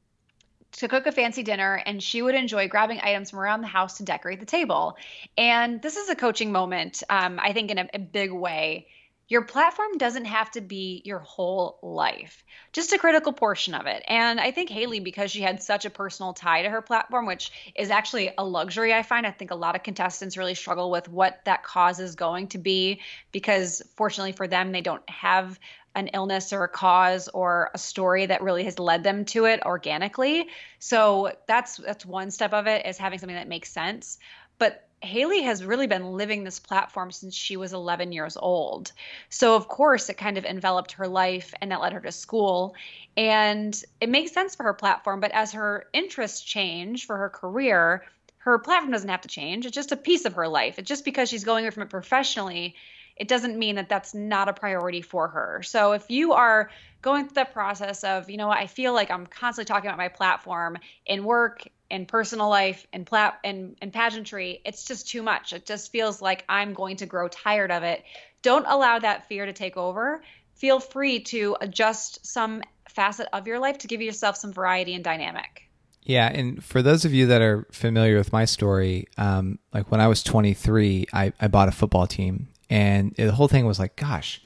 to 0.72 0.86
cook 0.86 1.08
a 1.08 1.12
fancy 1.12 1.42
dinner 1.42 1.82
and 1.84 2.00
she 2.00 2.22
would 2.22 2.36
enjoy 2.36 2.68
grabbing 2.68 3.00
items 3.02 3.30
from 3.30 3.40
around 3.40 3.60
the 3.60 3.66
house 3.66 3.96
to 3.96 4.04
decorate 4.04 4.38
the 4.38 4.46
table. 4.46 4.96
And 5.36 5.82
this 5.82 5.96
is 5.96 6.08
a 6.08 6.14
coaching 6.14 6.52
moment, 6.52 7.02
um, 7.10 7.40
I 7.42 7.52
think, 7.52 7.72
in 7.72 7.78
a, 7.78 7.88
a 7.92 7.98
big 7.98 8.30
way 8.30 8.86
your 9.28 9.42
platform 9.42 9.96
doesn't 9.98 10.26
have 10.26 10.50
to 10.50 10.60
be 10.60 11.00
your 11.04 11.20
whole 11.20 11.78
life, 11.82 12.44
just 12.72 12.92
a 12.92 12.98
critical 12.98 13.32
portion 13.32 13.74
of 13.74 13.86
it. 13.86 14.02
And 14.06 14.40
I 14.40 14.50
think 14.50 14.68
Haley, 14.68 15.00
because 15.00 15.30
she 15.30 15.40
had 15.40 15.62
such 15.62 15.84
a 15.84 15.90
personal 15.90 16.32
tie 16.32 16.62
to 16.62 16.70
her 16.70 16.82
platform, 16.82 17.26
which 17.26 17.52
is 17.74 17.90
actually 17.90 18.32
a 18.36 18.44
luxury, 18.44 18.92
I 18.92 19.02
find, 19.02 19.26
I 19.26 19.30
think 19.30 19.50
a 19.50 19.56
lot 19.56 19.76
of 19.76 19.82
contestants 19.82 20.36
really 20.36 20.54
struggle 20.54 20.90
with 20.90 21.08
what 21.08 21.40
that 21.44 21.62
cause 21.62 22.00
is 22.00 22.14
going 22.14 22.48
to 22.48 22.58
be 22.58 23.00
because 23.30 23.82
fortunately 23.96 24.32
for 24.32 24.46
them, 24.46 24.72
they 24.72 24.82
don't 24.82 25.08
have 25.08 25.58
an 25.94 26.08
illness 26.08 26.52
or 26.52 26.64
a 26.64 26.68
cause 26.68 27.28
or 27.28 27.70
a 27.74 27.78
story 27.78 28.26
that 28.26 28.42
really 28.42 28.64
has 28.64 28.78
led 28.78 29.02
them 29.02 29.24
to 29.26 29.44
it 29.44 29.62
organically. 29.64 30.48
So 30.78 31.32
that's 31.46 31.76
that's 31.76 32.06
one 32.06 32.30
step 32.30 32.52
of 32.52 32.66
it 32.66 32.86
is 32.86 32.98
having 32.98 33.18
something 33.18 33.36
that 33.36 33.48
makes 33.48 33.70
sense. 33.70 34.18
But 34.58 34.88
Haley 35.02 35.42
has 35.42 35.64
really 35.64 35.86
been 35.86 36.12
living 36.12 36.44
this 36.44 36.60
platform 36.60 37.10
since 37.10 37.34
she 37.34 37.56
was 37.56 37.72
11 37.72 38.12
years 38.12 38.36
old. 38.36 38.92
So, 39.28 39.56
of 39.56 39.68
course, 39.68 40.08
it 40.08 40.14
kind 40.14 40.38
of 40.38 40.44
enveloped 40.44 40.92
her 40.92 41.08
life 41.08 41.52
and 41.60 41.70
that 41.70 41.80
led 41.80 41.92
her 41.92 42.00
to 42.00 42.12
school. 42.12 42.74
And 43.16 43.80
it 44.00 44.08
makes 44.08 44.32
sense 44.32 44.54
for 44.54 44.62
her 44.64 44.74
platform. 44.74 45.20
But 45.20 45.32
as 45.32 45.52
her 45.52 45.86
interests 45.92 46.40
change 46.40 47.06
for 47.06 47.16
her 47.16 47.28
career, 47.28 48.04
her 48.38 48.58
platform 48.58 48.92
doesn't 48.92 49.08
have 49.08 49.20
to 49.22 49.28
change. 49.28 49.66
It's 49.66 49.74
just 49.74 49.92
a 49.92 49.96
piece 49.96 50.24
of 50.24 50.34
her 50.34 50.48
life. 50.48 50.78
It's 50.78 50.88
just 50.88 51.04
because 51.04 51.28
she's 51.28 51.44
going 51.44 51.64
away 51.64 51.70
from 51.70 51.82
it 51.82 51.90
professionally, 51.90 52.74
it 53.16 53.28
doesn't 53.28 53.58
mean 53.58 53.76
that 53.76 53.88
that's 53.88 54.14
not 54.14 54.48
a 54.48 54.52
priority 54.52 55.02
for 55.02 55.28
her. 55.28 55.62
So, 55.62 55.92
if 55.92 56.10
you 56.10 56.32
are 56.32 56.70
going 57.02 57.26
through 57.26 57.44
the 57.44 57.44
process 57.44 58.04
of, 58.04 58.30
you 58.30 58.36
know, 58.36 58.50
I 58.50 58.66
feel 58.66 58.94
like 58.94 59.10
I'm 59.10 59.26
constantly 59.26 59.66
talking 59.66 59.88
about 59.88 59.98
my 59.98 60.08
platform 60.08 60.78
in 61.06 61.24
work 61.24 61.66
in 61.92 62.06
personal 62.06 62.48
life 62.48 62.86
and 62.92 63.06
plat 63.06 63.38
and 63.44 63.76
and 63.82 63.92
pageantry 63.92 64.60
it's 64.64 64.84
just 64.84 65.08
too 65.08 65.22
much. 65.22 65.52
It 65.52 65.66
just 65.66 65.92
feels 65.92 66.20
like 66.20 66.44
i'm 66.48 66.72
going 66.72 66.96
to 66.96 67.06
grow 67.06 67.28
tired 67.28 67.70
of 67.70 67.84
it. 67.84 68.02
Don't 68.40 68.66
allow 68.66 68.98
that 68.98 69.28
fear 69.28 69.46
to 69.46 69.52
take 69.52 69.76
over. 69.76 70.22
Feel 70.54 70.80
free 70.80 71.20
to 71.20 71.56
adjust 71.60 72.26
some 72.26 72.62
facet 72.88 73.28
of 73.32 73.46
your 73.46 73.58
life 73.58 73.78
to 73.78 73.86
give 73.86 74.00
yourself 74.00 74.36
some 74.36 74.52
variety 74.52 74.94
and 74.94 75.04
dynamic. 75.04 75.68
Yeah, 76.04 76.28
and 76.32 76.64
for 76.64 76.82
those 76.82 77.04
of 77.04 77.14
you 77.14 77.26
that 77.26 77.42
are 77.42 77.66
familiar 77.70 78.16
with 78.16 78.32
my 78.32 78.44
story, 78.44 79.06
um, 79.16 79.60
like 79.72 79.90
when 79.90 80.00
I 80.00 80.08
was 80.08 80.22
23, 80.24 81.06
I, 81.12 81.32
I 81.40 81.46
bought 81.46 81.68
a 81.68 81.72
football 81.72 82.08
team, 82.08 82.48
and 82.68 83.14
the 83.14 83.30
whole 83.30 83.46
thing 83.46 83.66
was 83.66 83.78
like, 83.78 83.94
gosh, 83.94 84.42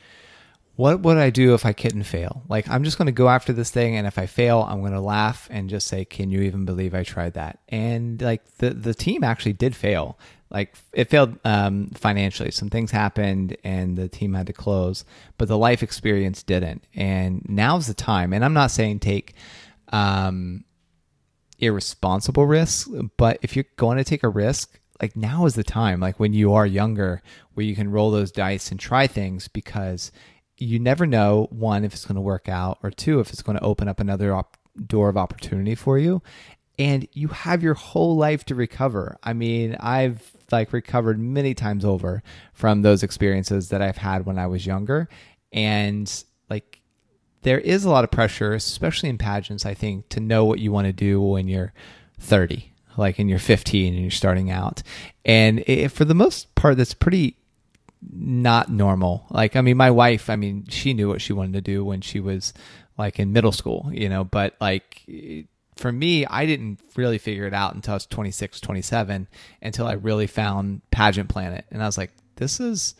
what 0.77 1.01
would 1.01 1.17
I 1.17 1.31
do 1.31 1.55
if 1.55 1.65
I 1.65 1.73
couldn't 1.73 2.03
fail? 2.03 2.43
Like, 2.49 2.69
I'm 2.69 2.85
just 2.85 2.99
going 2.99 3.07
to 3.07 3.13
go 3.13 3.31
after 3.31 3.55
this 3.55 3.71
thing, 3.71 3.97
and 3.97 4.07
if 4.07 4.19
I 4.19 4.27
fail, 4.27 4.61
I'm 4.69 4.81
going 4.81 4.93
to 4.93 5.01
laugh 5.01 5.49
and 5.51 5.71
just 5.71 5.89
say, 5.89 6.05
"Can 6.05 6.31
you 6.31 6.43
even 6.43 6.67
believe 6.67 6.95
I 6.95 7.03
tried 7.03 7.35
that?" 7.35 7.59
And 7.69 8.21
like 8.21 8.45
the 8.59 8.71
the 8.71 8.95
team 8.95 9.25
actually 9.25 9.55
did 9.55 9.75
fail. 9.75 10.19
Like 10.51 10.77
it 10.93 11.09
failed 11.09 11.39
um, 11.45 11.89
financially. 11.95 12.51
Some 12.51 12.69
things 12.69 12.91
happened, 12.91 13.57
and 13.65 13.97
the 13.97 14.09
team 14.09 14.35
had 14.35 14.47
to 14.49 14.53
close. 14.53 15.05
But 15.39 15.49
the 15.49 15.59
life 15.59 15.83
experience 15.83 16.43
didn't. 16.43 16.87
And 16.95 17.45
now's 17.49 17.87
the 17.87 17.95
time. 17.95 18.35
And 18.35 18.45
I'm 18.45 18.55
not 18.55 18.71
saying 18.71 19.01
take 19.01 19.35
um, 19.89 20.65
irresponsible 21.59 22.47
risks, 22.47 22.89
but 23.17 23.39
if 23.41 23.57
you're 23.57 23.65
going 23.77 23.97
to 23.97 24.05
take 24.05 24.23
a 24.23 24.29
risk, 24.29 24.79
like 25.01 25.17
now 25.17 25.47
is 25.47 25.55
the 25.55 25.65
time. 25.65 26.01
Like 26.01 26.21
when 26.21 26.33
you 26.33 26.53
are 26.53 26.67
younger, 26.67 27.23
where 27.55 27.65
you 27.65 27.75
can 27.75 27.91
roll 27.91 28.11
those 28.11 28.31
dice 28.31 28.71
and 28.71 28.79
try 28.79 29.07
things 29.07 29.49
because 29.49 30.13
you 30.59 30.79
never 30.79 31.07
know 31.07 31.49
one 31.51 31.85
if 31.85 31.93
it's 31.93 32.05
going 32.05 32.17
to 32.17 32.21
work 32.21 32.49
out 32.49 32.79
or 32.83 32.91
two 32.91 33.21
if 33.21 33.31
it's 33.31 33.43
going 33.43 33.59
to 33.59 33.65
open 33.65 33.89
up 33.89 34.01
another 34.01 34.35
op- 34.35 34.57
door 34.87 35.09
of 35.09 35.17
opportunity 35.17 35.75
for 35.75 35.99
you. 35.99 36.23
And 36.79 37.09
you 37.13 37.29
have 37.29 37.63
your 37.63 37.75
whole 37.75 38.17
life 38.17 38.45
to 38.47 38.55
recover. 38.55 39.17
I 39.23 39.33
mean 39.33 39.77
i've 39.81 40.33
like 40.53 40.73
recovered 40.73 41.19
many 41.19 41.55
times 41.55 41.85
over 41.85 42.23
from 42.53 42.83
those 42.83 43.03
experiences 43.03 43.71
that 43.71 43.83
i've 43.83 43.97
had 43.97 44.27
when 44.27 44.39
i 44.39 44.47
was 44.47 44.67
younger. 44.67 45.09
And 45.53 46.13
like 46.49 46.81
there 47.43 47.59
is 47.59 47.85
a 47.85 47.91
lot 47.91 48.05
of 48.05 48.11
pressure 48.11 48.53
especially 48.53 49.09
in 49.09 49.19
pageants 49.19 49.65
i 49.65 49.75
think 49.75 50.09
to 50.11 50.21
know 50.21 50.45
what 50.45 50.59
you 50.59 50.73
want 50.73 50.87
to 50.87 50.93
do 50.93 51.21
when 51.21 51.49
you're 51.49 51.73
30 52.19 52.73
like 52.99 53.19
and 53.19 53.29
you're 53.29 53.39
15 53.39 53.95
and 53.95 54.03
you're 54.03 54.11
starting 54.11 54.51
out. 54.51 54.83
And 55.25 55.61
it, 55.67 55.91
for 55.91 56.05
the 56.05 56.15
most 56.15 56.55
part 56.55 56.77
that's 56.77 56.95
pretty 56.95 57.37
not 58.13 58.71
normal. 58.71 59.27
Like, 59.31 59.57
I 59.57 59.61
mean, 59.61 59.77
my 59.77 59.91
wife, 59.91 60.31
I 60.31 60.37
mean, 60.37 60.67
she 60.69 60.95
knew 60.95 61.09
what 61.09 61.21
she 61.21 61.33
wanted 61.33 61.55
to 61.55 61.61
do 61.61 61.85
when 61.85 62.01
she 62.01 62.21
was 62.21 62.53
like 62.99 63.19
in 63.19 63.33
middle 63.33 63.53
school, 63.53 63.91
you 63.93 64.09
know, 64.09 64.25
but 64.25 64.55
like 64.61 65.05
for 65.77 65.93
me, 65.93 66.25
I 66.27 66.47
didn't 66.47 66.81
really 66.97 67.19
figure 67.19 67.47
it 67.47 67.55
out 67.55 67.75
until 67.75 67.93
I 67.93 67.97
was 67.97 68.07
26, 68.07 68.61
27, 68.61 69.29
until 69.61 69.87
I 69.87 69.93
really 69.93 70.27
found 70.27 70.81
Pageant 70.91 71.29
Planet. 71.29 71.67
And 71.71 71.83
I 71.83 71.87
was 71.87 71.99
like, 71.99 72.13
this 72.37 72.61
is 72.61 72.95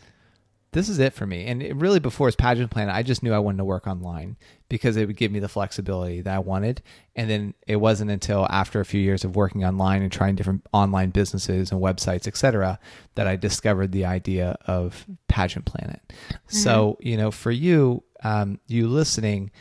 this 0.71 0.89
is 0.89 0.99
it 0.99 1.13
for 1.13 1.25
me. 1.25 1.45
And 1.45 1.63
it 1.63 1.75
really, 1.75 1.99
before 1.99 2.27
it's 2.27 2.35
Pageant 2.35 2.71
Planet, 2.71 2.93
I 2.93 3.01
just 3.01 3.23
knew 3.23 3.33
I 3.33 3.39
wanted 3.39 3.59
to 3.59 3.65
work 3.65 3.87
online 3.87 4.35
because 4.69 4.97
it 4.97 5.07
would 5.07 5.15
give 5.15 5.31
me 5.31 5.39
the 5.39 5.47
flexibility 5.47 6.21
that 6.21 6.35
I 6.35 6.39
wanted. 6.39 6.81
And 7.15 7.29
then 7.29 7.53
it 7.65 7.77
wasn't 7.77 8.11
until 8.11 8.45
after 8.49 8.79
a 8.79 8.85
few 8.85 8.99
years 8.99 9.23
of 9.23 9.35
working 9.35 9.63
online 9.63 10.01
and 10.01 10.11
trying 10.11 10.35
different 10.35 10.65
online 10.73 11.11
businesses 11.11 11.71
and 11.71 11.81
websites, 11.81 12.27
etc., 12.27 12.79
that 13.15 13.27
I 13.27 13.37
discovered 13.37 13.91
the 13.91 14.05
idea 14.05 14.57
of 14.65 15.05
Pageant 15.27 15.65
Planet. 15.65 16.01
Mm-hmm. 16.07 16.57
So, 16.57 16.97
you 16.99 17.15
know, 17.15 17.31
for 17.31 17.51
you, 17.51 18.03
um, 18.23 18.59
you 18.67 18.87
listening, 18.87 19.51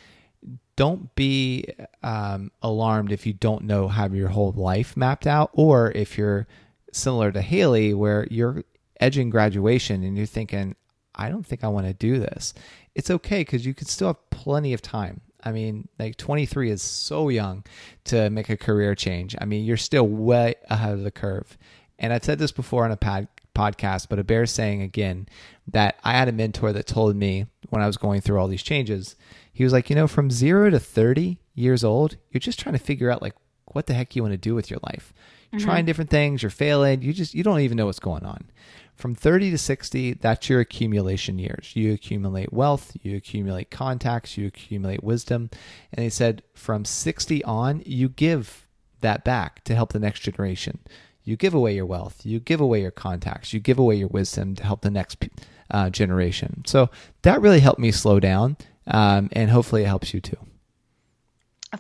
don't 0.75 1.15
be 1.15 1.67
um, 2.03 2.51
alarmed 2.63 3.13
if 3.13 3.27
you 3.27 3.33
don't 3.33 3.65
know 3.65 3.89
have 3.89 4.15
your 4.15 4.29
whole 4.29 4.53
life 4.53 4.97
mapped 4.97 5.27
out, 5.27 5.51
or 5.53 5.93
if 5.93 6.19
you're 6.19 6.47
similar 6.93 7.31
to 7.33 7.41
Haley, 7.41 7.95
where 7.95 8.27
you're 8.31 8.65
edging 9.01 9.31
graduation 9.31 10.03
and 10.03 10.17
you're 10.17 10.27
thinking, 10.27 10.75
I 11.17 11.29
don't 11.29 11.47
think 11.47 11.65
I 11.65 11.69
want 11.69 11.87
to 11.87 11.93
do 11.93 12.19
this. 12.19 12.55
It's 12.95 13.11
okay 13.11 13.41
because 13.41 13.67
you 13.67 13.75
can 13.75 13.87
still 13.87 14.09
have 14.09 14.31
plenty 14.31 14.73
of 14.73 14.83
time. 14.83 15.21
I 15.43 15.53
mean, 15.53 15.89
like 15.99 16.17
23 16.17 16.71
is 16.71 16.83
so 16.83 17.29
young 17.29 17.65
to 18.05 18.31
make 18.31 18.49
a 18.49 18.57
career 18.57 18.95
change. 18.95 19.37
I 19.41 19.45
mean, 19.45 19.65
you're 19.65 19.77
still 19.77 20.07
way 20.07 20.57
ahead 20.69 20.93
of 20.93 21.03
the 21.03 21.11
curve. 21.11 21.57
And 21.99 22.13
I've 22.13 22.25
said 22.25 22.39
this 22.39 22.53
before 22.53 22.85
on 22.85 22.91
a 22.91 22.97
pad, 22.97 23.29
podcast, 23.57 24.09
but 24.09 24.19
a 24.19 24.25
bear 24.25 24.45
saying 24.47 24.83
again 24.83 25.29
that 25.69 25.99
I 26.05 26.13
had 26.13 26.29
a 26.29 26.33
mentor 26.33 26.73
that 26.73 26.87
told 26.87 27.17
me 27.17 27.47
when 27.71 27.83
I 27.83 27.87
was 27.87 27.97
going 27.97 28.21
through 28.21 28.39
all 28.39 28.49
these 28.49 28.63
changes, 28.63 29.17
he 29.53 29.65
was 29.65 29.73
like, 29.73 29.89
you 29.89 29.97
know, 29.97 30.07
from 30.07 30.31
zero 30.31 30.69
to 30.71 30.79
30 30.79 31.39
years 31.55 31.83
old, 31.83 32.17
you're 32.31 32.41
just 32.41 32.61
trying 32.61 32.75
to 32.75 32.85
figure 32.85 33.11
out 33.11 33.23
like 33.23 33.35
what 33.73 33.87
the 33.87 33.95
heck 33.95 34.15
you 34.15 34.23
want 34.23 34.33
to 34.33 34.39
do 34.39 34.55
with 34.55 34.71
your 34.71 34.81
life. 34.85 35.15
You're 35.51 35.61
mm-hmm. 35.61 35.69
trying 35.69 35.85
different 35.87 36.11
things, 36.11 36.43
you're 36.43 36.51
failing, 36.51 37.03
you 37.03 37.13
just, 37.13 37.35
you 37.35 37.43
don't 37.43 37.61
even 37.61 37.77
know 37.77 37.87
what's 37.87 37.99
going 37.99 38.27
on. 38.27 38.51
From 38.97 39.15
30 39.15 39.51
to 39.51 39.59
60, 39.59 40.15
that's 40.15 40.49
your 40.49 40.61
accumulation 40.61 41.39
years. 41.39 41.73
You 41.75 41.93
accumulate 41.93 42.53
wealth, 42.53 42.97
you 43.03 43.17
accumulate 43.17 43.71
contacts, 43.71 44.39
you 44.39 44.47
accumulate 44.47 45.05
wisdom. 45.05 45.51
And 45.93 46.03
he 46.03 46.11
said 46.11 46.43
from 46.55 46.87
60 46.87 47.45
on, 47.45 47.83
you 47.85 48.09
give 48.09 48.67
that 49.03 49.23
back 49.23 49.63
to 49.65 49.75
help 49.75 49.93
the 49.93 49.99
next 49.99 50.21
generation. 50.21 50.79
You 51.25 51.37
give 51.37 51.53
away 51.53 51.75
your 51.75 51.87
wealth, 51.87 52.25
you 52.25 52.41
give 52.41 52.61
away 52.61 52.81
your 52.81 52.91
contacts, 52.91 53.53
you 53.53 53.61
give 53.61 53.79
away 53.79 53.97
your 53.97 54.09
wisdom 54.09 54.55
to 54.55 54.65
help 54.65 54.81
the 54.81 54.91
next 54.91 55.23
uh, 55.71 55.91
generation. 55.91 56.63
So 56.67 56.89
that 57.23 57.43
really 57.43 57.61
helped 57.61 57.81
me 57.81 57.91
slow 57.91 58.19
down, 58.19 58.57
um, 58.87 59.29
and 59.33 59.51
hopefully 59.51 59.83
it 59.83 59.89
helps 59.89 60.15
you 60.15 60.21
too. 60.21 60.39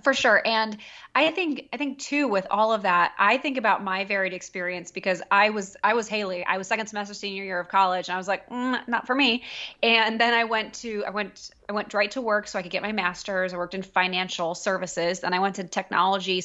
For 0.03 0.15
sure. 0.15 0.43
And 0.45 0.77
I 1.15 1.31
think 1.31 1.69
I 1.73 1.77
think 1.77 2.01
too 2.01 2.27
with 2.27 2.47
all 2.51 2.73
of 2.73 2.83
that, 2.83 3.13
I 3.19 3.39
think 3.39 3.57
about 3.57 3.85
my 3.85 4.05
varied 4.05 4.33
experience 4.33 4.91
because 4.91 5.23
I 5.31 5.51
was 5.51 5.77
I 5.83 5.95
was 5.95 6.09
Haley. 6.09 6.45
I 6.45 6.59
was 6.59 6.67
second 6.67 6.89
semester 6.89 7.15
senior 7.15 7.45
year 7.45 7.61
of 7.61 7.69
college 7.69 8.09
and 8.09 8.15
I 8.15 8.19
was 8.19 8.27
like, 8.27 8.51
mm, 8.51 8.87
not 8.89 9.07
for 9.07 9.15
me. 9.15 9.45
And 9.85 10.21
then 10.21 10.35
I 10.35 10.45
went 10.45 10.75
to 10.75 11.05
I 11.07 11.11
went 11.11 11.51
I 11.69 11.73
went 11.73 11.95
right 11.95 12.11
to 12.13 12.21
work 12.21 12.49
so 12.49 12.59
I 12.59 12.63
could 12.63 12.73
get 12.73 12.83
my 12.83 12.93
master's. 12.93 13.55
I 13.55 13.59
worked 13.59 13.75
in 13.75 13.83
financial 13.83 14.57
services 14.57 15.21
and 15.21 15.35
I 15.35 15.39
went 15.39 15.57
to 15.57 15.65
technology 15.65 16.43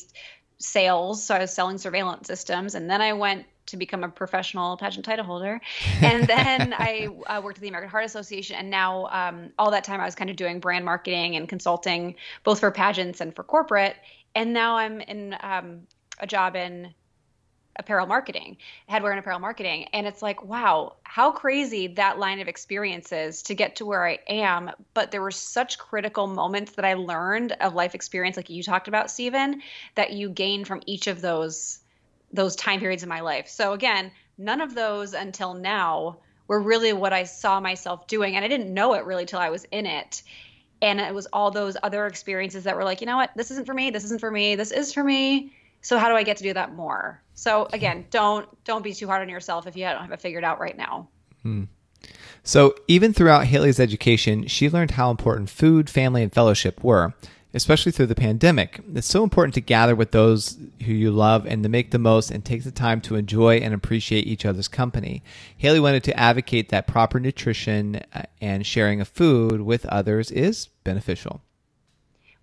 sales. 0.59 1.23
So 1.23 1.33
I 1.33 1.39
was 1.39 1.53
selling 1.53 1.79
surveillance 1.79 2.27
systems. 2.27 2.75
And 2.75 2.89
then 2.89 3.01
I 3.01 3.13
went 3.13 3.45
to 3.67 3.77
become 3.77 4.03
a 4.03 4.09
professional 4.09 4.77
pageant 4.77 5.05
title 5.05 5.25
holder. 5.25 5.61
And 6.01 6.27
then 6.27 6.73
I 6.77 7.07
uh, 7.27 7.41
worked 7.43 7.57
at 7.57 7.61
the 7.61 7.69
American 7.69 7.89
Heart 7.89 8.05
Association. 8.05 8.55
And 8.55 8.69
now, 8.69 9.07
um, 9.07 9.51
all 9.57 9.71
that 9.71 9.83
time, 9.83 10.01
I 10.01 10.05
was 10.05 10.15
kind 10.15 10.29
of 10.29 10.35
doing 10.35 10.59
brand 10.59 10.85
marketing 10.85 11.35
and 11.35 11.47
consulting, 11.47 12.15
both 12.43 12.59
for 12.59 12.71
pageants 12.71 13.21
and 13.21 13.35
for 13.35 13.43
corporate. 13.43 13.95
And 14.35 14.53
now 14.53 14.77
I'm 14.77 15.01
in 15.01 15.35
um, 15.41 15.81
a 16.19 16.27
job 16.27 16.55
in 16.55 16.93
apparel 17.77 18.05
marketing, 18.05 18.57
headwear 18.89 19.11
and 19.11 19.19
apparel 19.19 19.39
marketing. 19.39 19.85
And 19.93 20.05
it's 20.07 20.21
like, 20.21 20.43
wow, 20.43 20.97
how 21.03 21.31
crazy 21.31 21.87
that 21.87 22.19
line 22.19 22.39
of 22.39 22.47
experience 22.47 23.11
is 23.11 23.41
to 23.43 23.55
get 23.55 23.77
to 23.77 23.85
where 23.85 24.05
I 24.05 24.19
am. 24.27 24.71
But 24.93 25.11
there 25.11 25.21
were 25.21 25.31
such 25.31 25.77
critical 25.77 26.27
moments 26.27 26.73
that 26.73 26.85
I 26.85 26.93
learned 26.93 27.53
of 27.53 27.73
life 27.73 27.95
experience, 27.95 28.37
like 28.37 28.49
you 28.49 28.63
talked 28.63 28.87
about, 28.87 29.11
Stephen, 29.11 29.61
that 29.95 30.13
you 30.13 30.29
gain 30.29 30.65
from 30.65 30.81
each 30.85 31.07
of 31.07 31.21
those 31.21 31.80
those 32.33 32.55
time 32.55 32.79
periods 32.79 33.03
in 33.03 33.09
my 33.09 33.21
life. 33.21 33.47
So 33.47 33.73
again, 33.73 34.11
none 34.37 34.61
of 34.61 34.75
those 34.75 35.13
until 35.13 35.53
now 35.53 36.19
were 36.47 36.61
really 36.61 36.93
what 36.93 37.13
I 37.13 37.23
saw 37.23 37.59
myself 37.59 38.07
doing. 38.07 38.35
And 38.35 38.43
I 38.43 38.47
didn't 38.47 38.73
know 38.73 38.93
it 38.93 39.05
really 39.05 39.25
till 39.25 39.39
I 39.39 39.49
was 39.49 39.65
in 39.71 39.85
it. 39.85 40.23
And 40.81 40.99
it 40.99 41.13
was 41.13 41.27
all 41.27 41.51
those 41.51 41.77
other 41.83 42.07
experiences 42.07 42.63
that 42.63 42.75
were 42.75 42.83
like, 42.83 43.01
you 43.01 43.07
know 43.07 43.17
what, 43.17 43.31
this 43.35 43.51
isn't 43.51 43.65
for 43.65 43.73
me, 43.73 43.91
this 43.91 44.03
isn't 44.05 44.19
for 44.19 44.31
me, 44.31 44.55
this 44.55 44.71
is 44.71 44.93
for 44.93 45.03
me 45.03 45.51
so 45.81 45.97
how 45.97 46.09
do 46.09 46.15
I 46.15 46.23
get 46.23 46.37
to 46.37 46.43
do 46.43 46.53
that 46.53 46.73
more? 46.73 47.21
So 47.33 47.67
again, 47.73 48.05
don't 48.11 48.47
don't 48.63 48.83
be 48.83 48.93
too 48.93 49.07
hard 49.07 49.21
on 49.21 49.29
yourself 49.29 49.67
if 49.67 49.75
you 49.75 49.85
don't 49.85 50.01
have 50.01 50.11
it 50.11 50.21
figured 50.21 50.43
out 50.43 50.59
right 50.59 50.77
now. 50.77 51.09
Hmm. 51.41 51.63
So 52.43 52.75
even 52.87 53.13
throughout 53.13 53.45
Haley's 53.45 53.79
education, 53.79 54.47
she 54.47 54.69
learned 54.69 54.91
how 54.91 55.11
important 55.11 55.49
food, 55.49 55.89
family, 55.89 56.23
and 56.23 56.33
fellowship 56.33 56.83
were, 56.83 57.13
especially 57.53 57.91
through 57.91 58.07
the 58.07 58.15
pandemic. 58.15 58.79
It's 58.93 59.07
so 59.07 59.23
important 59.23 59.53
to 59.55 59.61
gather 59.61 59.95
with 59.95 60.11
those 60.11 60.57
who 60.85 60.93
you 60.93 61.11
love 61.11 61.45
and 61.45 61.63
to 61.63 61.69
make 61.69 61.91
the 61.91 61.99
most 61.99 62.31
and 62.31 62.43
take 62.43 62.63
the 62.63 62.71
time 62.71 63.01
to 63.01 63.15
enjoy 63.15 63.57
and 63.57 63.73
appreciate 63.73 64.27
each 64.27 64.45
other's 64.45 64.67
company. 64.67 65.23
Haley 65.57 65.79
wanted 65.79 66.03
to 66.05 66.19
advocate 66.19 66.69
that 66.69 66.87
proper 66.87 67.19
nutrition 67.19 68.01
uh, 68.13 68.23
and 68.41 68.65
sharing 68.65 69.01
of 69.01 69.07
food 69.07 69.61
with 69.61 69.85
others 69.87 70.31
is 70.31 70.67
beneficial. 70.83 71.41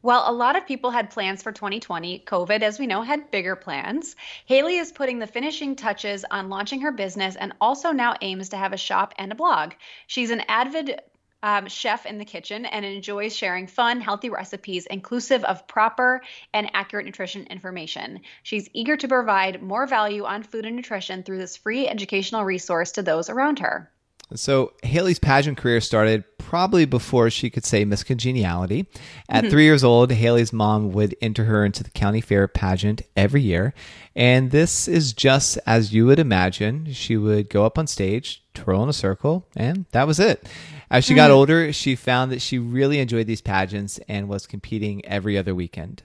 While 0.00 0.25
a 0.27 0.33
lot 0.33 0.55
of 0.55 0.65
people 0.65 0.91
had 0.91 1.11
plans 1.11 1.43
for 1.43 1.50
2020, 1.50 2.23
COVID, 2.25 2.62
as 2.62 2.79
we 2.79 2.87
know, 2.87 3.03
had 3.03 3.33
bigger 3.33 3.57
plans. 3.57 4.15
Haley 4.47 4.77
is 4.77 4.93
putting 4.93 5.19
the 5.19 5.27
finishing 5.27 5.75
touches 5.75 6.25
on 6.31 6.49
launching 6.49 6.83
her 6.83 6.93
business 6.93 7.35
and 7.35 7.53
also 7.61 7.91
now 7.91 8.15
aims 8.21 8.50
to 8.50 8.57
have 8.57 8.73
a 8.73 8.77
shop 8.77 9.12
and 9.19 9.33
a 9.33 9.35
blog. 9.35 9.73
She's 10.07 10.31
an 10.31 10.43
avid 10.43 11.00
um, 11.42 11.68
chef 11.68 12.07
in 12.07 12.18
the 12.18 12.25
kitchen 12.25 12.64
and 12.66 12.85
enjoys 12.85 13.37
sharing 13.37 13.66
fun, 13.66 14.00
healthy 14.00 14.30
recipes 14.30 14.87
inclusive 14.87 15.45
of 15.45 15.66
proper 15.68 16.23
and 16.52 16.71
accurate 16.75 17.07
nutrition 17.07 17.47
information. 17.47 18.21
She's 18.42 18.68
eager 18.73 18.97
to 18.97 19.09
provide 19.09 19.62
more 19.62 19.87
value 19.87 20.25
on 20.25 20.42
food 20.42 20.66
and 20.66 20.76
nutrition 20.76 21.23
through 21.23 21.38
this 21.38 21.57
free 21.57 21.87
educational 21.88 22.45
resource 22.45 22.92
to 22.92 23.02
those 23.02 23.30
around 23.30 23.61
her. 23.61 23.90
So 24.35 24.75
Haley's 24.83 25.18
pageant 25.18 25.57
career 25.57 25.80
started 25.80 26.23
probably 26.37 26.85
before 26.85 27.30
she 27.30 27.49
could 27.49 27.64
say 27.64 27.85
Miss 27.85 28.04
Congeniality. 28.04 28.87
At 29.28 29.49
three 29.49 29.64
years 29.64 29.83
old, 29.83 30.11
Haley's 30.11 30.52
mom 30.52 30.92
would 30.92 31.16
enter 31.23 31.45
her 31.45 31.64
into 31.64 31.83
the 31.83 31.90
county 31.90 32.21
fair 32.21 32.47
pageant 32.47 33.02
every 33.16 33.40
year. 33.40 33.73
And 34.14 34.50
this 34.50 34.87
is 34.87 35.14
just 35.14 35.59
as 35.66 35.95
you 35.95 36.04
would 36.07 36.18
imagine. 36.18 36.92
She 36.92 37.16
would 37.16 37.49
go 37.49 37.64
up 37.64 37.78
on 37.78 37.87
stage, 37.87 38.42
twirl 38.52 38.83
in 38.83 38.88
a 38.90 38.92
circle, 38.95 39.47
and 39.57 39.87
that 39.92 40.07
was 40.07 40.21
it. 40.21 40.47
As 40.90 41.04
she 41.04 41.14
got 41.14 41.30
mm. 41.30 41.35
older, 41.35 41.73
she 41.73 41.97
found 41.97 42.33
that 42.33 42.40
she 42.40 42.59
really 42.59 42.99
enjoyed 42.99 43.26
these 43.26 43.42
pageants 43.42 44.00
and 44.09 44.28
was 44.28 44.47
competing 44.47 45.04
every 45.04 45.37
other 45.37 45.54
weekend. 45.54 46.02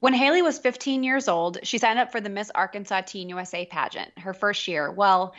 When 0.00 0.14
Haley 0.14 0.42
was 0.42 0.58
15 0.58 1.02
years 1.02 1.28
old, 1.28 1.58
she 1.64 1.78
signed 1.78 1.98
up 1.98 2.12
for 2.12 2.20
the 2.20 2.30
Miss 2.30 2.50
Arkansas 2.54 3.02
Teen 3.02 3.28
USA 3.28 3.66
pageant, 3.66 4.16
her 4.18 4.32
first 4.32 4.68
year. 4.68 4.90
Well, 4.90 5.34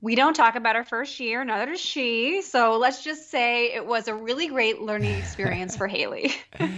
we 0.00 0.14
don't 0.14 0.34
talk 0.34 0.54
about 0.54 0.76
her 0.76 0.84
first 0.84 1.20
year, 1.20 1.44
neither 1.44 1.72
does 1.72 1.80
she. 1.80 2.40
So 2.40 2.78
let's 2.78 3.04
just 3.04 3.30
say 3.30 3.74
it 3.74 3.84
was 3.84 4.08
a 4.08 4.14
really 4.14 4.46
great 4.46 4.80
learning 4.80 5.18
experience 5.18 5.76
for 5.76 5.86
Haley. 5.86 6.32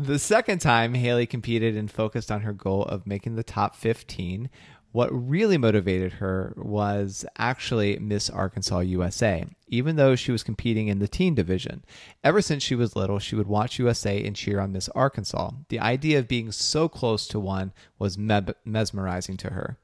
The 0.00 0.20
second 0.20 0.60
time 0.60 0.94
Haley 0.94 1.26
competed 1.26 1.76
and 1.76 1.90
focused 1.90 2.30
on 2.30 2.42
her 2.42 2.52
goal 2.52 2.84
of 2.84 3.04
making 3.04 3.34
the 3.34 3.42
top 3.42 3.74
15, 3.74 4.48
what 4.92 5.10
really 5.12 5.58
motivated 5.58 6.14
her 6.14 6.54
was 6.56 7.24
actually 7.36 7.98
Miss 7.98 8.30
Arkansas 8.30 8.80
USA, 8.80 9.46
even 9.68 9.96
though 9.96 10.16
she 10.16 10.32
was 10.32 10.42
competing 10.42 10.88
in 10.88 10.98
the 10.98 11.08
teen 11.08 11.34
division. 11.34 11.84
Ever 12.24 12.40
since 12.40 12.62
she 12.62 12.74
was 12.74 12.96
little, 12.96 13.18
she 13.18 13.36
would 13.36 13.46
watch 13.46 13.78
USA 13.78 14.22
and 14.24 14.34
cheer 14.34 14.60
on 14.60 14.72
Miss 14.72 14.88
Arkansas. 14.90 15.50
The 15.68 15.80
idea 15.80 16.18
of 16.18 16.28
being 16.28 16.52
so 16.52 16.88
close 16.88 17.26
to 17.28 17.38
one 17.38 17.72
was 17.98 18.16
me- 18.16 18.40
mesmerizing 18.64 19.36
to 19.38 19.50
her. 19.50 19.78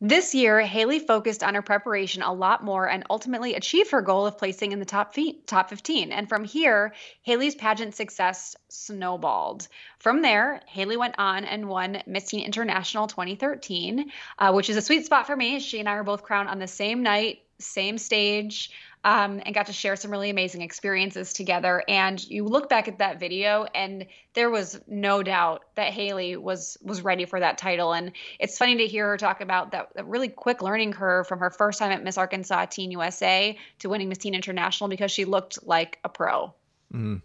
This 0.00 0.32
year, 0.32 0.60
Haley 0.60 1.00
focused 1.00 1.42
on 1.42 1.56
her 1.56 1.62
preparation 1.62 2.22
a 2.22 2.32
lot 2.32 2.62
more 2.62 2.88
and 2.88 3.02
ultimately 3.10 3.54
achieved 3.54 3.90
her 3.90 4.00
goal 4.00 4.26
of 4.26 4.38
placing 4.38 4.70
in 4.70 4.78
the 4.78 4.84
top 4.84 5.12
fe- 5.12 5.40
top 5.44 5.70
15. 5.70 6.12
And 6.12 6.28
from 6.28 6.44
here, 6.44 6.94
Haley's 7.22 7.56
pageant 7.56 7.96
success 7.96 8.54
snowballed. 8.68 9.66
From 9.98 10.22
there, 10.22 10.60
Haley 10.66 10.96
went 10.96 11.16
on 11.18 11.44
and 11.44 11.68
won 11.68 12.00
Miss 12.06 12.26
Teen 12.26 12.44
International 12.44 13.08
2013, 13.08 14.12
uh, 14.38 14.52
which 14.52 14.70
is 14.70 14.76
a 14.76 14.82
sweet 14.82 15.04
spot 15.04 15.26
for 15.26 15.34
me. 15.34 15.58
She 15.58 15.80
and 15.80 15.88
I 15.88 15.96
were 15.96 16.04
both 16.04 16.22
crowned 16.22 16.48
on 16.48 16.60
the 16.60 16.68
same 16.68 17.02
night, 17.02 17.42
same 17.58 17.98
stage 17.98 18.70
um, 19.08 19.40
and 19.46 19.54
got 19.54 19.66
to 19.66 19.72
share 19.72 19.96
some 19.96 20.10
really 20.10 20.28
amazing 20.28 20.60
experiences 20.60 21.32
together. 21.32 21.82
And 21.88 22.22
you 22.28 22.44
look 22.44 22.68
back 22.68 22.88
at 22.88 22.98
that 22.98 23.18
video, 23.18 23.66
and 23.74 24.06
there 24.34 24.50
was 24.50 24.78
no 24.86 25.22
doubt 25.22 25.64
that 25.76 25.94
Haley 25.94 26.36
was 26.36 26.76
was 26.82 27.00
ready 27.00 27.24
for 27.24 27.40
that 27.40 27.56
title. 27.56 27.94
And 27.94 28.12
it's 28.38 28.58
funny 28.58 28.76
to 28.76 28.86
hear 28.86 29.06
her 29.06 29.16
talk 29.16 29.40
about 29.40 29.72
that, 29.72 29.88
that 29.94 30.06
really 30.06 30.28
quick 30.28 30.60
learning 30.60 30.92
curve 30.92 31.26
from 31.26 31.38
her 31.38 31.48
first 31.48 31.78
time 31.78 31.90
at 31.90 32.04
Miss 32.04 32.18
Arkansas 32.18 32.66
Teen 32.66 32.90
USA 32.90 33.58
to 33.78 33.88
winning 33.88 34.10
Miss 34.10 34.18
Teen 34.18 34.34
International 34.34 34.90
because 34.90 35.10
she 35.10 35.24
looked 35.24 35.66
like 35.66 35.98
a 36.04 36.10
pro. 36.10 36.52
Mm. 36.92 37.22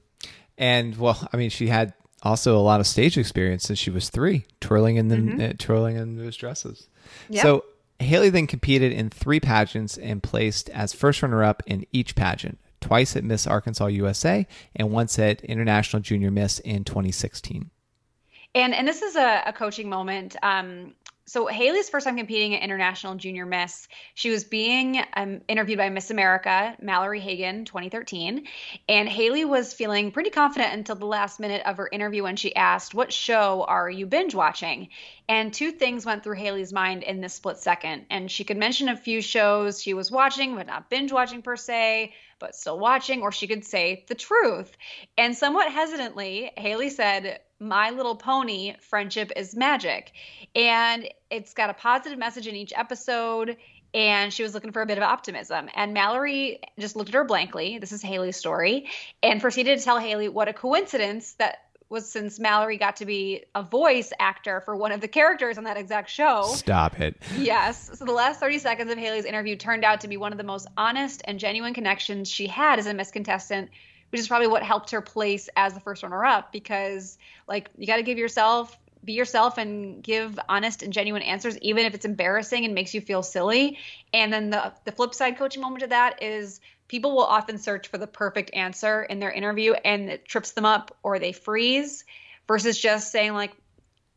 And 0.57 0.95
well, 0.95 1.27
I 1.33 1.35
mean, 1.35 1.49
she 1.49 1.67
had 1.67 1.93
also 2.21 2.55
a 2.55 2.63
lot 2.63 2.79
of 2.79 2.87
stage 2.87 3.17
experience 3.17 3.63
since 3.63 3.77
she 3.77 3.89
was 3.89 4.09
three, 4.09 4.45
twirling 4.61 4.95
in 4.95 5.09
the 5.09 5.17
mm-hmm. 5.17 5.41
uh, 5.41 5.53
twirling 5.57 5.97
in 5.97 6.15
those 6.15 6.37
dresses. 6.37 6.87
Yep. 7.27 7.43
So 7.43 7.65
Haley 8.03 8.29
then 8.29 8.48
competed 8.48 8.91
in 8.91 9.10
three 9.10 9.39
pageants 9.39 9.98
and 9.98 10.22
placed 10.22 10.69
as 10.69 10.93
first 10.93 11.22
runner 11.22 11.43
up 11.43 11.63
in 11.65 11.86
each 11.91 12.15
pageant 12.15 12.60
twice 12.83 13.15
at 13.15 13.24
Miss 13.24 13.48
Arkansas 13.48 13.88
USA 13.88 14.45
and 14.75 14.91
once 14.91 15.17
at 15.17 15.41
International 15.43 16.01
Junior 16.01 16.29
Miss 16.29 16.60
in 16.60 16.83
2016. 16.83 17.69
And 18.55 18.75
and 18.75 18.88
this 18.88 19.01
is 19.01 19.15
a, 19.15 19.41
a 19.48 19.53
coaching 19.53 19.89
moment. 19.89 20.36
Um, 20.43 20.93
so 21.25 21.48
Haley's 21.48 21.89
first 21.89 22.06
time 22.06 22.18
competing 22.18 22.53
at 22.53 22.62
International 22.62 23.15
Junior 23.15 23.46
Miss, 23.46 23.88
she 24.13 24.30
was 24.30 24.44
being 24.44 25.01
um, 25.15 25.42
interviewed 25.48 25.77
by 25.77 25.89
Miss 25.89 26.12
America, 26.12 26.75
Mallory 26.82 27.22
Hagan, 27.22 27.65
2013, 27.65 28.46
and 28.89 29.08
Haley 29.08 29.46
was 29.46 29.74
feeling 29.74 30.12
pretty 30.12 30.30
confident 30.30 30.74
until 30.74 30.96
the 30.96 31.06
last 31.06 31.39
minute 31.39 31.63
of 31.65 31.77
her 31.77 31.89
interview 31.92 32.24
when 32.24 32.36
she 32.36 32.56
asked, 32.56 32.94
"What 32.94 33.13
show 33.13 33.65
are 33.68 33.89
you 33.89 34.06
binge 34.06 34.36
watching?" 34.36 34.89
And 35.30 35.53
two 35.53 35.72
things 35.72 36.06
went 36.06 36.24
through 36.24 36.36
Haley's 36.36 36.74
mind 36.74 37.03
in 37.03 37.22
this 37.22 37.34
split 37.34 37.58
second, 37.58 38.06
and 38.10 38.30
she 38.30 38.44
could 38.44 38.58
mention 38.58 38.89
a 38.89 38.98
few 38.98 39.22
shows 39.22 39.82
she 39.82 39.94
was 39.94 40.12
watching, 40.12 40.56
but 40.56 40.68
not 40.68 40.89
binge 40.89 41.13
watching 41.13 41.42
per 41.42 41.56
se, 41.56 42.13
but 42.43 42.55
still 42.55 42.77
watching, 42.77 43.21
or 43.21 43.31
she 43.31 43.47
could 43.47 43.63
say 43.63 44.03
the 44.09 44.15
truth. 44.15 44.75
And 45.17 45.33
somewhat 45.33 45.71
hesitantly, 45.71 46.51
Haley 46.57 46.89
said 46.89 47.39
my 47.57 47.91
Little 47.91 48.17
Pony 48.17 48.75
Friendship 48.81 49.31
is 49.38 49.55
Magic. 49.55 50.12
And 50.53 51.07
it's 51.29 51.53
got 51.53 51.69
a 51.69 51.73
positive 51.73 52.19
message 52.19 52.45
in 52.45 52.55
each 52.55 52.73
episode. 52.75 53.55
And 53.93 54.33
she 54.33 54.43
was 54.43 54.53
looking 54.53 54.73
for 54.73 54.81
a 54.81 54.85
bit 54.85 54.97
of 54.97 55.05
optimism. 55.05 55.69
And 55.73 55.93
Mallory 55.93 56.59
just 56.77 56.97
looked 56.97 57.12
at 57.12 57.15
her 57.15 57.23
blankly. 57.23 57.77
This 57.77 57.93
is 57.93 58.01
Haley's 58.01 58.35
story. 58.35 58.89
And 59.21 59.39
proceeded 59.39 59.79
to 59.79 59.85
tell 59.85 59.97
Haley 59.97 60.27
what 60.27 60.50
a 60.50 60.53
coincidence 60.53 61.35
that 61.35 61.59
was 61.93 62.09
since 62.09 62.39
Mallory 62.39 62.77
got 62.77 62.97
to 62.97 63.05
be 63.05 63.46
a 63.55 63.63
voice 63.63 64.11
actor 64.20 64.59
for 64.61 64.75
one 64.75 64.91
of 64.91 65.00
the 65.00 65.07
characters 65.07 65.57
on 65.57 65.63
that 65.63 65.77
exact 65.77 66.09
show. 66.09 66.44
Stop 66.48 67.00
it. 67.00 67.15
Yes. 67.37 67.91
So 67.94 68.03
the 68.03 68.11
last 68.11 68.39
30 68.39 68.59
seconds 68.59 68.91
of 68.91 68.98
Haley's 68.98 69.25
interview 69.25 69.55
turned 69.55 69.85
out 69.85 70.01
to 70.01 70.07
be 70.07 70.18
one 70.18 70.33
of 70.33 70.37
the 70.37 70.44
most 70.44 70.68
honest 70.75 71.22
and 71.24 71.39
genuine 71.39 71.74
connections 71.74 72.29
she 72.29 72.48
had 72.48 72.79
as 72.79 72.87
a 72.87 72.94
Miss 72.94 73.11
Contestant 73.11 73.70
which 74.09 74.20
is 74.20 74.27
probably 74.27 74.46
what 74.46 74.61
helped 74.61 74.91
her 74.91 75.01
place 75.01 75.50
as 75.55 75.74
the 75.74 75.79
first 75.79 76.03
runner 76.03 76.24
up 76.24 76.51
because 76.51 77.18
like 77.48 77.72
you 77.79 77.87
got 77.87 77.96
to 77.96 78.03
give 78.03 78.20
yourself 78.20 78.77
be 79.03 79.13
yourself 79.13 79.57
and 79.57 80.03
give 80.03 80.39
honest 80.48 80.83
and 80.83 80.94
genuine 80.94 81.24
answers 81.24 81.57
even 81.59 81.85
if 81.85 81.96
it's 81.96 82.05
embarrassing 82.05 82.63
and 82.63 82.75
makes 82.75 82.94
you 82.94 83.01
feel 83.01 83.24
silly 83.24 83.79
and 84.13 84.31
then 84.31 84.51
the 84.51 84.72
the 84.85 84.91
flip 84.91 85.15
side 85.15 85.37
coaching 85.37 85.61
moment 85.61 85.81
of 85.81 85.89
that 85.89 86.22
is 86.22 86.61
people 86.87 87.15
will 87.15 87.24
often 87.24 87.57
search 87.57 87.87
for 87.87 87.98
the 87.98 88.07
perfect 88.07 88.53
answer 88.53 89.03
in 89.03 89.19
their 89.19 89.31
interview 89.31 89.74
and 89.74 90.09
it 90.09 90.25
trips 90.25 90.51
them 90.51 90.65
up 90.65 90.96
or 91.03 91.19
they 91.19 91.31
freeze 91.31 92.05
versus 92.48 92.77
just 92.77 93.11
saying 93.11 93.33
like 93.33 93.53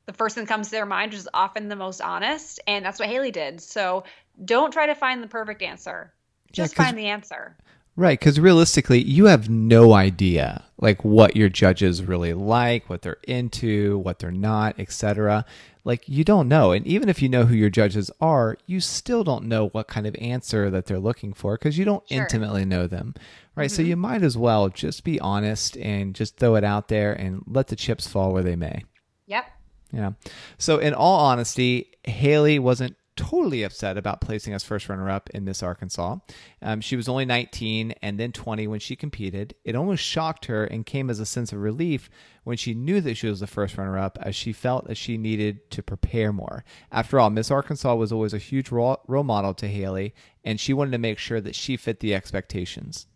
the 0.07 0.12
first 0.12 0.35
thing 0.35 0.44
that 0.44 0.48
comes 0.48 0.68
to 0.68 0.72
their 0.72 0.87
mind 0.87 1.12
which 1.12 1.20
is 1.20 1.29
often 1.35 1.68
the 1.68 1.76
most 1.76 2.00
honest. 2.00 2.61
And 2.66 2.85
that's 2.85 2.98
what 2.98 3.09
haley 3.09 3.31
did. 3.31 3.61
So 3.61 4.05
don't 4.44 4.72
try 4.72 4.87
to 4.87 4.94
find 4.94 5.22
the 5.22 5.29
perfect 5.29 5.62
answer. 5.62 6.12
Just 6.52 6.76
yeah, 6.76 6.85
find 6.85 6.98
the 6.98 7.07
answer. 7.07 7.57
Right, 7.96 8.18
because 8.18 8.38
realistically, 8.38 9.02
you 9.02 9.24
have 9.24 9.48
no 9.48 9.94
idea 9.94 10.64
like 10.79 11.02
what 11.02 11.35
your 11.35 11.48
judges 11.48 12.05
really 12.05 12.35
like, 12.35 12.90
what 12.90 13.00
they're 13.00 13.16
into, 13.26 13.98
what 13.98 14.18
they're 14.18 14.31
not, 14.31 14.79
etc. 14.79 15.46
Like 15.87 16.09
you 16.09 16.25
don't 16.25 16.49
know, 16.49 16.72
and 16.72 16.85
even 16.85 17.09
if 17.09 17.22
you 17.22 17.29
know 17.29 17.44
who 17.44 17.55
your 17.55 17.70
judges 17.70 18.11
are, 18.20 18.59
you 18.66 18.81
still 18.81 19.22
don't 19.22 19.44
know 19.44 19.68
what 19.68 19.87
kind 19.87 20.05
of 20.05 20.16
answer 20.16 20.68
that 20.68 20.87
they're 20.87 20.99
looking 20.99 21.33
for 21.33 21.55
because 21.55 21.79
you 21.79 21.85
don't 21.85 22.03
sure. 22.09 22.22
intimately 22.22 22.64
know 22.64 22.88
them. 22.88 23.14
Right, 23.55 23.70
mm-hmm. 23.70 23.77
so 23.77 23.83
you 23.83 23.94
might 23.94 24.25
as 24.25 24.37
well 24.37 24.68
just 24.68 25.05
be 25.05 25.20
honest 25.20 25.77
and 25.77 26.12
just 26.12 26.38
throw 26.38 26.57
it 26.57 26.64
out 26.64 26.88
there 26.88 27.12
and 27.12 27.44
let 27.46 27.68
the 27.68 27.77
chips 27.77 28.09
fall 28.09 28.33
where 28.33 28.42
they 28.42 28.57
may. 28.57 28.83
Yep. 29.27 29.44
Yeah. 29.92 30.11
So, 30.59 30.79
in 30.79 30.92
all 30.92 31.20
honesty, 31.20 31.92
Haley 32.03 32.59
wasn't 32.59 32.96
totally 33.16 33.62
upset 33.62 33.96
about 33.96 34.20
placing 34.20 34.55
as 34.55 34.64
first 34.64 34.88
runner 34.88 35.11
up 35.11 35.31
in 35.31 35.44
Miss 35.44 35.62
Arkansas. 35.62 36.16
Um, 36.62 36.81
she 36.81 36.96
was 36.96 37.09
only 37.09 37.24
19 37.24 37.92
and 38.02 38.20
then 38.20 38.33
20 38.33 38.66
when 38.66 38.81
she 38.81 38.94
competed. 38.94 39.55
It 39.64 39.74
almost 39.74 40.02
shocked 40.02 40.46
her 40.46 40.64
and 40.64 40.87
came 40.87 41.11
as 41.11 41.18
a 41.18 41.26
sense 41.26 41.52
of 41.52 41.61
relief 41.61 42.09
when 42.44 42.57
she 42.57 42.74
knew 42.74 43.00
that 43.00 43.16
she 43.16 43.29
was 43.29 43.40
the 43.40 43.46
first 43.46 43.76
runner 43.76 43.98
up, 43.98 44.18
as 44.20 44.37
she 44.37 44.52
felt 44.52 44.87
that 44.87 44.96
she 44.96 45.18
needed 45.18 45.68
to 45.72 45.83
prepare 45.83 46.33
more. 46.33 46.64
After 46.92 47.18
all, 47.18 47.31
Miss 47.31 47.50
Arkansas 47.50 47.94
was 47.94 48.12
always 48.12 48.33
a 48.33 48.38
huge 48.38 48.70
role 48.70 49.02
model 49.09 49.52
to 49.55 49.66
Haley, 49.66 50.14
and 50.44 50.61
she 50.61 50.72
wanted 50.72 50.92
to 50.92 50.98
make 50.98 51.18
sure 51.18 51.40
that 51.40 51.57
she 51.57 51.76
fit 51.76 51.98
the 51.98 52.14
expectations. 52.14 53.07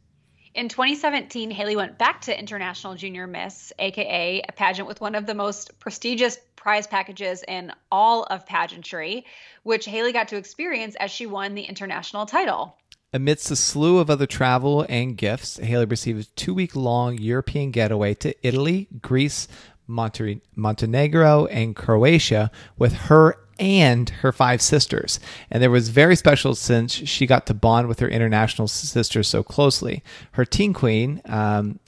In 0.52 0.68
2017, 0.68 1.52
Haley 1.52 1.76
went 1.76 1.96
back 1.96 2.22
to 2.22 2.36
International 2.36 2.96
Junior 2.96 3.28
Miss, 3.28 3.72
aka 3.78 4.42
a 4.48 4.52
pageant 4.52 4.88
with 4.88 5.00
one 5.00 5.14
of 5.14 5.24
the 5.24 5.34
most 5.34 5.78
prestigious 5.78 6.38
prize 6.56 6.88
packages 6.88 7.44
in 7.46 7.72
all 7.92 8.24
of 8.24 8.46
pageantry, 8.46 9.24
which 9.62 9.86
Haley 9.86 10.12
got 10.12 10.28
to 10.28 10.36
experience 10.36 10.96
as 10.96 11.12
she 11.12 11.26
won 11.26 11.54
the 11.54 11.62
international 11.62 12.26
title. 12.26 12.76
Amidst 13.12 13.50
a 13.52 13.56
slew 13.56 13.98
of 13.98 14.10
other 14.10 14.26
travel 14.26 14.84
and 14.88 15.16
gifts, 15.16 15.58
Haley 15.58 15.84
received 15.84 16.20
a 16.20 16.34
two 16.34 16.54
week 16.54 16.74
long 16.74 17.16
European 17.16 17.70
getaway 17.70 18.14
to 18.14 18.34
Italy, 18.46 18.88
Greece, 19.00 19.46
Monte- 19.86 20.42
Montenegro, 20.56 21.46
and 21.46 21.76
Croatia 21.76 22.50
with 22.76 22.92
her 22.94 23.36
and 23.60 24.08
her 24.08 24.32
five 24.32 24.62
sisters. 24.62 25.20
And 25.50 25.62
there 25.62 25.70
was 25.70 25.90
very 25.90 26.16
special 26.16 26.54
since 26.54 26.92
she 26.92 27.26
got 27.26 27.46
to 27.46 27.54
bond 27.54 27.86
with 27.86 28.00
her 28.00 28.08
international 28.08 28.66
sisters 28.66 29.28
so 29.28 29.42
closely. 29.42 30.02
Her 30.32 30.46
teen 30.46 30.72
queen, 30.72 31.20
um, 31.26 31.78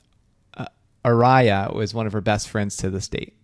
Araya, 1.04 1.74
was 1.74 1.94
one 1.94 2.06
of 2.06 2.12
her 2.12 2.20
best 2.20 2.48
friends 2.48 2.76
to 2.76 2.90
this 2.90 3.08
date. 3.08 3.34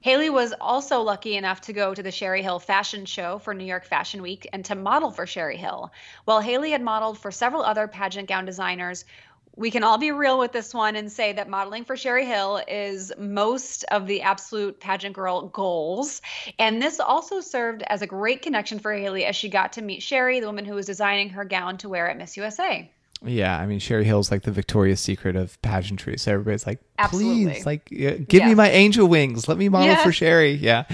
Haley 0.00 0.30
was 0.30 0.52
also 0.60 1.00
lucky 1.00 1.36
enough 1.36 1.60
to 1.60 1.72
go 1.72 1.94
to 1.94 2.02
the 2.02 2.10
Sherri 2.10 2.42
Hill 2.42 2.58
fashion 2.58 3.04
show 3.04 3.38
for 3.38 3.54
New 3.54 3.64
York 3.64 3.84
Fashion 3.84 4.20
Week 4.20 4.48
and 4.52 4.64
to 4.64 4.74
model 4.74 5.12
for 5.12 5.28
Sherri 5.28 5.56
Hill. 5.56 5.92
While 6.24 6.40
Haley 6.40 6.72
had 6.72 6.82
modeled 6.82 7.20
for 7.20 7.30
several 7.30 7.62
other 7.62 7.86
pageant 7.86 8.26
gown 8.26 8.44
designers, 8.44 9.04
we 9.56 9.70
can 9.70 9.84
all 9.84 9.98
be 9.98 10.10
real 10.10 10.38
with 10.38 10.52
this 10.52 10.72
one 10.72 10.96
and 10.96 11.12
say 11.12 11.32
that 11.34 11.48
modeling 11.48 11.84
for 11.84 11.96
Sherri 11.96 12.24
Hill 12.24 12.62
is 12.66 13.12
most 13.18 13.84
of 13.84 14.06
the 14.06 14.22
absolute 14.22 14.80
pageant 14.80 15.14
girl 15.14 15.48
goals. 15.48 16.22
And 16.58 16.80
this 16.80 17.00
also 17.00 17.40
served 17.40 17.82
as 17.86 18.00
a 18.00 18.06
great 18.06 18.42
connection 18.42 18.78
for 18.78 18.92
Haley 18.92 19.24
as 19.24 19.36
she 19.36 19.48
got 19.48 19.74
to 19.74 19.82
meet 19.82 20.02
Sherri, 20.02 20.40
the 20.40 20.46
woman 20.46 20.64
who 20.64 20.74
was 20.74 20.86
designing 20.86 21.30
her 21.30 21.44
gown 21.44 21.76
to 21.78 21.88
wear 21.88 22.08
at 22.08 22.16
Miss 22.16 22.36
USA. 22.36 22.90
Yeah, 23.24 23.56
I 23.56 23.66
mean 23.66 23.78
Sherri 23.78 24.04
Hill's 24.04 24.30
like 24.30 24.42
the 24.42 24.50
Victoria's 24.50 25.00
Secret 25.00 25.36
of 25.36 25.60
pageantry. 25.62 26.18
So 26.18 26.32
everybody's 26.32 26.66
like, 26.66 26.80
Absolutely. 26.98 27.52
please, 27.52 27.66
like, 27.66 27.84
give 27.86 28.44
me 28.44 28.54
my 28.54 28.70
angel 28.70 29.06
wings. 29.06 29.48
Let 29.48 29.58
me 29.58 29.68
model 29.68 29.96
for 29.96 30.12
Sherri. 30.12 30.52
Yeah. 30.52 30.84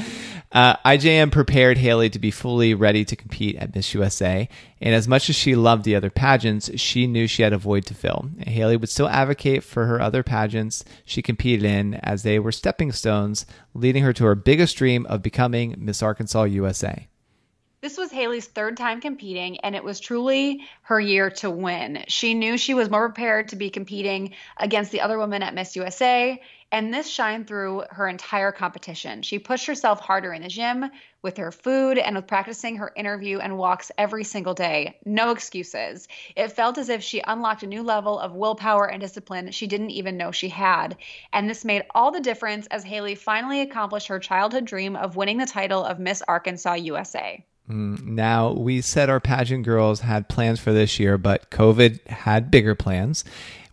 Uh, 0.51 0.77
IJM 0.77 1.31
prepared 1.31 1.77
Haley 1.77 2.09
to 2.09 2.19
be 2.19 2.31
fully 2.31 2.73
ready 2.73 3.05
to 3.05 3.15
compete 3.15 3.57
at 3.57 3.75
Miss 3.75 3.93
USA, 3.93 4.49
and 4.81 4.95
as 4.95 5.07
much 5.07 5.29
as 5.29 5.37
she 5.37 5.55
loved 5.55 5.85
the 5.85 5.95
other 5.95 6.09
pageants, 6.09 6.71
she 6.81 7.07
knew 7.07 7.27
she 7.27 7.43
had 7.43 7.53
a 7.53 7.59
void 7.59 7.85
to 7.87 7.95
fill. 7.95 8.31
Haley 8.47 8.79
would 8.79 8.89
still 8.89 9.09
advocate 9.09 9.63
for 9.63 9.85
her 9.85 10.01
other 10.01 10.23
pageants 10.23 10.85
she 11.05 11.21
competed 11.21 11.67
in, 11.67 11.95
as 11.97 12.23
they 12.23 12.39
were 12.39 12.53
stepping 12.53 12.93
stones, 12.93 13.45
leading 13.75 14.03
her 14.05 14.15
to 14.15 14.25
her 14.25 14.35
biggest 14.35 14.79
dream 14.79 15.05
of 15.07 15.23
becoming 15.23 15.75
Miss 15.77 16.03
Arkansas 16.03 16.45
USA. 16.45 17.09
This 17.81 17.97
was 17.97 18.11
Haley's 18.11 18.47
third 18.47 18.77
time 18.77 19.01
competing, 19.01 19.61
and 19.61 19.77
it 19.77 19.85
was 19.85 20.01
truly 20.01 20.67
her 20.83 20.99
year 20.99 21.31
to 21.31 21.49
win. 21.49 22.05
She 22.09 22.35
knew 22.35 22.59
she 22.59 22.75
was 22.75 22.91
more 22.91 23.09
prepared 23.09 23.51
to 23.51 23.57
be 23.57 23.71
competing 23.71 24.35
against 24.57 24.91
the 24.91 25.01
other 25.01 25.17
women 25.17 25.45
at 25.45 25.55
Miss 25.55 25.77
USA, 25.77 26.43
and 26.73 26.93
this 26.93 27.09
shined 27.09 27.47
through 27.47 27.85
her 27.91 28.09
entire 28.09 28.51
competition. 28.51 29.23
She 29.23 29.39
pushed 29.39 29.67
herself 29.67 30.01
harder 30.01 30.33
in 30.35 30.43
the 30.43 30.49
gym, 30.49 30.91
with 31.23 31.37
her 31.37 31.53
food, 31.53 31.99
and 31.99 32.17
with 32.17 32.27
practicing 32.27 32.77
her 32.79 32.93
interview 32.97 33.39
and 33.39 33.57
walks 33.57 33.93
every 33.97 34.25
single 34.25 34.55
day. 34.55 34.99
No 35.05 35.31
excuses. 35.31 36.09
It 36.35 36.51
felt 36.51 36.79
as 36.79 36.89
if 36.89 37.05
she 37.05 37.21
unlocked 37.21 37.63
a 37.63 37.69
new 37.69 37.85
level 37.85 38.19
of 38.19 38.35
willpower 38.35 38.87
and 38.91 39.01
discipline 39.01 39.53
she 39.53 39.69
didn't 39.69 39.91
even 39.91 40.17
know 40.17 40.33
she 40.33 40.49
had. 40.49 40.97
And 41.33 41.49
this 41.49 41.65
made 41.65 41.85
all 41.95 42.11
the 42.11 42.19
difference 42.19 42.67
as 42.73 42.83
Haley 42.83 43.15
finally 43.15 43.61
accomplished 43.61 44.09
her 44.09 44.19
childhood 44.19 44.65
dream 44.65 44.97
of 44.97 45.15
winning 45.15 45.39
the 45.39 45.47
title 45.47 45.85
of 45.85 46.01
Miss 46.01 46.23
Arkansas 46.27 46.75
USA. 46.75 47.45
Now, 47.69 48.53
we 48.53 48.81
said 48.81 49.11
our 49.11 49.21
pageant 49.21 49.65
girls 49.65 50.01
had 50.01 50.29
plans 50.29 50.59
for 50.59 50.73
this 50.73 50.99
year, 50.99 51.19
but 51.19 51.51
COVID 51.51 52.07
had 52.07 52.51
bigger 52.51 52.75
plans. 52.75 53.25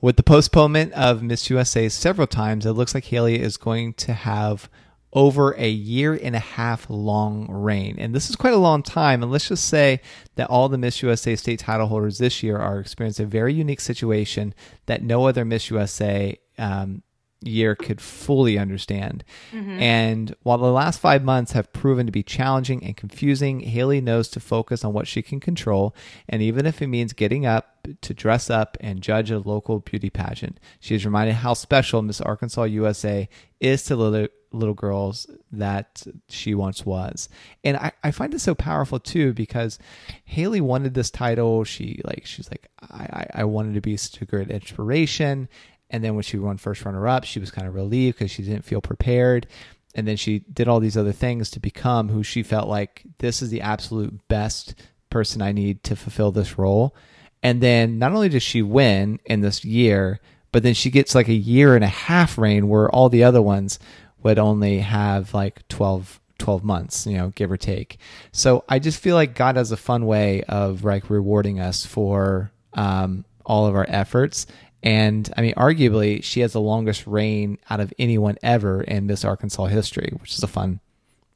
With 0.02 0.18
the 0.18 0.24
postponement 0.24 0.94
of 0.94 1.24
Miss 1.24 1.50
USA 1.50 1.88
several 1.90 2.28
times, 2.28 2.66
it 2.66 2.74
looks 2.74 2.94
like 2.94 3.06
Haley 3.06 3.40
is 3.40 3.58
going 3.58 3.94
to 3.94 4.14
have 4.14 4.70
over 5.14 5.56
a 5.58 5.70
year 5.70 6.14
and 6.22 6.36
a 6.36 6.40
half 6.40 6.90
long 6.90 7.50
reign. 7.50 7.96
And 7.98 8.14
this 8.14 8.30
is 8.30 8.36
quite 8.36 8.54
a 8.54 8.58
long 8.58 8.84
time. 8.84 9.24
And 9.24 9.32
let's 9.32 9.48
just 9.48 9.66
say 9.66 10.02
that 10.36 10.50
all 10.50 10.68
the 10.68 10.78
Miss 10.78 11.02
USA 11.02 11.38
state 11.38 11.60
title 11.60 11.88
holders 11.88 12.18
this 12.18 12.44
year 12.44 12.58
are 12.58 12.80
experiencing 12.80 13.26
a 13.26 13.30
very 13.30 13.54
unique 13.54 13.80
situation 13.80 14.54
that 14.88 15.04
no 15.04 15.26
other 15.26 15.46
Miss 15.46 15.70
USA 15.70 16.38
um, 16.58 17.02
year 17.46 17.76
could 17.76 18.02
fully 18.02 18.58
understand. 18.58 19.24
Mm-hmm. 19.52 19.80
And 19.80 20.36
while 20.44 20.58
the 20.58 20.72
last 20.72 21.00
five 21.00 21.24
months 21.24 21.52
have 21.54 21.72
proven 21.74 22.06
to 22.06 22.12
be 22.12 22.24
challenging 22.24 22.84
and 22.84 22.98
confusing, 22.98 23.62
Haley 23.62 24.02
knows 24.02 24.28
to 24.30 24.40
focus 24.40 24.84
on 24.84 24.94
what 24.94 25.08
she 25.08 25.22
can 25.22 25.40
control. 25.40 25.96
And 26.28 26.42
even 26.42 26.66
if 26.66 26.82
it 26.82 26.88
means 26.88 27.14
getting 27.14 27.46
up 27.46 27.88
to 28.02 28.14
dress 28.14 28.50
up 28.50 28.78
and 28.82 29.02
judge 29.02 29.32
a 29.32 29.40
local 29.40 29.80
beauty 29.80 30.10
pageant, 30.10 30.60
she 30.80 30.96
is 30.96 31.06
reminded 31.06 31.36
how 31.36 31.54
special 31.54 32.02
Miss 32.02 32.22
Arkansas 32.22 32.64
USA 32.64 33.30
is 33.60 33.84
to 33.84 33.96
little, 33.96 34.28
little 34.52 34.74
girls 34.74 35.28
that 35.52 36.04
she 36.30 36.56
once 36.56 36.86
was. 36.86 37.30
And 37.64 37.78
I, 37.78 37.92
I 38.04 38.12
find 38.12 38.34
this 38.34 38.44
so 38.44 38.56
powerful 38.56 39.00
too 39.00 39.34
because 39.34 39.78
Haley 40.24 40.62
wanted 40.62 40.94
this 40.94 41.12
title. 41.12 41.64
She 41.64 42.02
like 42.04 42.26
she's 42.26 42.50
like 42.50 42.68
I, 42.82 43.04
I, 43.04 43.28
I 43.42 43.44
wanted 43.44 43.76
to 43.76 43.82
be 43.82 43.98
such 43.98 44.22
a 44.22 44.26
great 44.26 44.50
inspiration. 44.50 45.50
And 45.90 46.04
then 46.04 46.16
when 46.16 46.24
she 46.24 46.38
won 46.38 46.58
first 46.58 46.84
runner 46.84 47.08
up, 47.08 47.24
she 47.24 47.40
was 47.40 47.52
kind 47.52 47.68
of 47.68 47.76
relieved 47.76 48.18
because 48.18 48.32
she 48.32 48.44
didn't 48.44 48.66
feel 48.66 48.82
prepared. 48.82 49.48
And 49.94 50.08
then 50.08 50.18
she 50.18 50.40
did 50.40 50.68
all 50.68 50.80
these 50.80 50.98
other 50.98 51.14
things 51.14 51.50
to 51.52 51.60
become 51.60 52.10
who 52.10 52.24
she 52.24 52.44
felt 52.44 52.68
like 52.68 53.04
this 53.20 53.42
is 53.42 53.50
the 53.50 53.62
absolute 53.62 54.28
best 54.28 54.76
person 55.10 55.42
I 55.42 55.52
need 55.52 55.84
to 55.86 55.96
fulfill 55.96 56.32
this 56.32 56.58
role. 56.58 56.96
And 57.42 57.62
then 57.62 58.00
not 58.00 58.12
only 58.12 58.28
does 58.28 58.44
she 58.44 58.62
win 58.62 59.20
in 59.26 59.42
this 59.42 59.64
year, 59.64 60.20
but 60.52 60.64
then 60.64 60.74
she 60.74 60.90
gets 60.90 61.16
like 61.16 61.28
a 61.28 61.34
year 61.34 61.76
and 61.76 61.84
a 61.84 61.88
half 61.88 62.38
reign 62.38 62.68
where 62.68 62.90
all 62.90 63.10
the 63.10 63.24
other 63.24 63.42
ones 63.42 63.80
would 64.24 64.40
only 64.40 64.80
have 64.80 65.34
like 65.34 65.66
12, 65.68 66.20
12 66.40 66.64
months, 66.64 67.06
you 67.06 67.18
know, 67.18 67.30
give 67.36 67.52
or 67.52 67.58
take. 67.58 67.98
So 68.32 68.64
I 68.68 68.80
just 68.80 69.00
feel 69.00 69.16
like 69.16 69.36
God 69.36 69.56
has 69.56 69.72
a 69.72 69.78
fun 69.78 70.06
way 70.06 70.44
of 70.44 70.84
like 70.84 71.10
rewarding 71.10 71.60
us 71.60 71.86
for 71.86 72.52
um, 72.74 73.26
all 73.46 73.68
of 73.68 73.76
our 73.76 73.86
efforts. 73.88 74.48
And 74.86 75.34
I 75.36 75.42
mean, 75.42 75.56
arguably, 75.56 76.24
she 76.24 76.42
has 76.42 76.54
the 76.54 76.62
longest 76.62 77.08
reign 77.08 77.58
out 77.70 77.80
of 77.80 77.92
anyone 77.98 78.38
ever 78.44 78.84
in 78.84 79.08
Miss 79.08 79.26
Arkansas 79.26 79.66
history, 79.66 80.14
which 80.20 80.34
is 80.34 80.44
a 80.44 80.48
fun, 80.48 80.80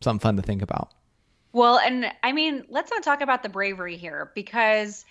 something 0.01 0.19
fun 0.19 0.35
to 0.37 0.43
think 0.43 0.61
about. 0.61 0.91
Well, 1.51 1.79
and 1.79 2.05
I 2.21 2.31
mean, 2.31 2.63
let's 2.69 2.91
not 2.91 3.01
talk 3.01 3.21
about 3.21 3.41
the 3.41 3.49
bravery 3.49 3.97
here 3.97 4.31
because 4.35 5.03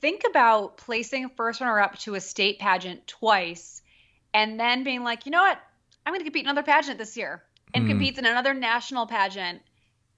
think 0.00 0.24
about 0.28 0.76
placing 0.76 1.30
first 1.30 1.62
runner 1.62 1.80
up 1.80 1.98
to 2.00 2.14
a 2.16 2.20
state 2.20 2.58
pageant 2.58 3.06
twice 3.06 3.80
and 4.34 4.60
then 4.60 4.84
being 4.84 5.02
like, 5.02 5.24
you 5.24 5.32
know 5.32 5.40
what? 5.40 5.58
I'm 6.04 6.12
going 6.12 6.20
to 6.20 6.24
compete 6.24 6.44
in 6.44 6.50
another 6.50 6.64
pageant 6.64 6.98
this 6.98 7.16
year 7.16 7.42
and 7.72 7.84
hmm. 7.84 7.90
competes 7.90 8.18
in 8.18 8.26
another 8.26 8.52
national 8.52 9.06
pageant, 9.06 9.62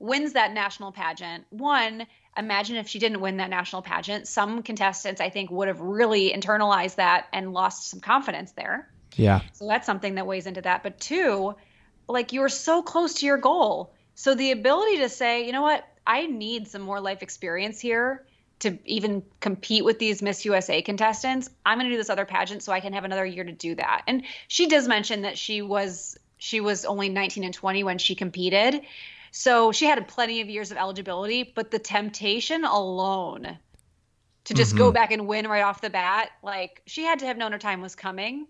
wins 0.01 0.33
that 0.33 0.53
national 0.53 0.91
pageant. 0.91 1.45
One, 1.51 2.07
imagine 2.37 2.77
if 2.77 2.89
she 2.89 2.99
didn't 2.99 3.21
win 3.21 3.39
that 3.39 3.51
national 3.51 3.83
pageant. 3.83 4.27
Some 4.27 4.63
contestants, 4.63 5.21
I 5.21 5.31
think, 5.31 5.51
would 5.51 5.69
have 5.69 5.81
really 5.81 6.33
internalized 6.33 6.97
that 6.97 7.27
and 7.33 7.53
lost 7.53 7.91
some 7.91 8.01
confidence 8.01 8.53
there. 8.53 8.89
Yeah. 9.17 9.41
So 9.53 9.67
that's 9.67 9.87
something 9.87 10.15
that 10.15 10.27
weighs 10.27 10.47
into 10.47 10.63
that. 10.63 10.83
But 10.83 10.99
two, 10.99 11.55
like 12.09 12.33
you're 12.33 12.49
so 12.49 12.83
close 12.83 13.15
to 13.15 13.27
your 13.27 13.39
goal. 13.39 13.93
So 14.15 14.35
the 14.35 14.53
ability 14.53 14.99
to 14.99 15.09
say, 15.09 15.47
you 15.47 15.53
know 15.53 15.63
what, 15.63 15.87
I 16.07 16.27
need 16.27 16.69
some 16.69 16.83
more 16.83 17.01
life 17.01 17.23
experience 17.23 17.81
here 17.81 18.25
to 18.61 18.79
even 18.85 19.23
compete 19.41 19.85
with 19.85 19.99
these 19.99 20.23
Miss 20.23 20.45
USA 20.45 20.83
contestants. 20.83 21.51
I'm 21.67 21.79
going 21.79 21.89
to 21.89 21.95
do 21.95 21.99
this 21.99 22.11
other 22.11 22.25
pageant 22.25 22.63
so 22.63 22.73
I 22.73 22.81
can 22.81 22.93
have 22.93 23.05
another 23.05 23.27
year 23.27 23.45
to 23.45 23.53
do 23.53 23.75
that. 23.75 24.03
And 24.07 24.25
she 24.49 24.69
does 24.69 24.87
mention 24.87 25.23
that 25.23 25.37
she 25.37 25.63
was 25.63 26.17
she 26.39 26.61
was 26.61 26.85
only 26.85 27.09
19 27.09 27.45
and 27.45 27.55
20 27.55 27.85
when 27.85 27.99
she 27.99 28.17
competed. 28.17 28.83
So 29.33 29.73
she 29.73 29.87
had 29.87 30.07
plenty 30.07 30.43
of 30.43 30.51
years 30.51 30.71
of 30.71 30.77
eligibility, 30.77 31.43
but 31.43 31.71
the 31.71 31.79
temptation 31.79 32.65
alone 32.65 33.59
to 34.45 34.55
just 34.55 34.77
go 34.77 34.93
back 34.93 35.11
and 35.11 35.27
win 35.27 35.49
right 35.49 35.63
off 35.63 35.81
the 35.81 35.89
bat, 35.89 36.31
like 36.43 36.83
she 36.87 37.05
had 37.05 37.21
to 37.21 37.27
have 37.27 37.39
known 37.39 37.53
her 37.53 37.59
time 37.59 37.81
was 37.81 37.95
coming. 37.95 38.47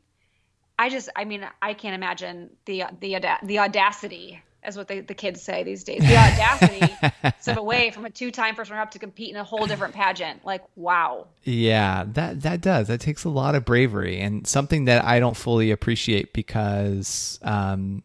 I 0.79 0.89
just, 0.89 1.09
I 1.15 1.25
mean, 1.25 1.47
I 1.61 1.75
can't 1.75 1.95
imagine 1.95 2.51
the 2.65 2.85
the 2.99 3.19
the 3.45 3.61
audacity, 3.61 4.43
as 4.65 4.77
what 4.77 4.89
they, 4.89 5.01
the 5.01 5.15
kids 5.15 5.41
say 5.41 5.63
these 5.63 5.85
days, 5.85 6.01
the 6.01 6.17
audacity 6.17 6.97
to 7.23 7.35
step 7.41 7.59
away 7.59 7.91
from 7.91 8.05
a 8.05 8.11
two-time 8.11 8.57
first 8.57 8.71
runner-up 8.71 8.91
to 8.93 8.99
compete 8.99 9.31
in 9.31 9.37
a 9.37 9.45
whole 9.45 9.67
different 9.67 9.95
pageant. 9.95 10.45
Like, 10.45 10.63
wow. 10.75 11.29
Yeah, 11.45 12.07
that 12.09 12.41
that 12.41 12.61
does. 12.61 12.89
That 12.89 13.01
takes 13.01 13.23
a 13.23 13.29
lot 13.29 13.55
of 13.55 13.65
bravery 13.65 14.19
and 14.19 14.47
something 14.49 14.87
that 14.87 15.05
I 15.05 15.21
don't 15.21 15.37
fully 15.37 15.71
appreciate 15.71 16.33
because 16.33 17.39
um 17.43 18.03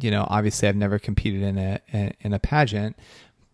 you 0.00 0.10
know, 0.10 0.26
obviously 0.28 0.68
I've 0.68 0.76
never 0.76 0.98
competed 0.98 1.42
in 1.42 1.58
a 1.58 1.80
in 2.20 2.32
a 2.32 2.38
pageant, 2.38 2.96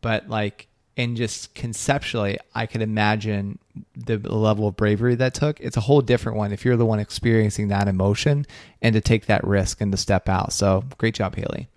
but 0.00 0.28
like 0.28 0.68
and 0.96 1.16
just 1.16 1.54
conceptually 1.54 2.38
I 2.54 2.66
could 2.66 2.82
imagine 2.82 3.58
the 3.96 4.18
level 4.18 4.68
of 4.68 4.76
bravery 4.76 5.16
that 5.16 5.34
took. 5.34 5.60
It's 5.60 5.76
a 5.76 5.80
whole 5.80 6.00
different 6.00 6.38
one 6.38 6.52
if 6.52 6.64
you're 6.64 6.76
the 6.76 6.86
one 6.86 7.00
experiencing 7.00 7.68
that 7.68 7.88
emotion 7.88 8.46
and 8.80 8.94
to 8.94 9.00
take 9.00 9.26
that 9.26 9.44
risk 9.44 9.80
and 9.80 9.90
to 9.92 9.98
step 9.98 10.28
out. 10.28 10.52
So, 10.52 10.84
great 10.98 11.14
job, 11.14 11.34
Haley. 11.34 11.68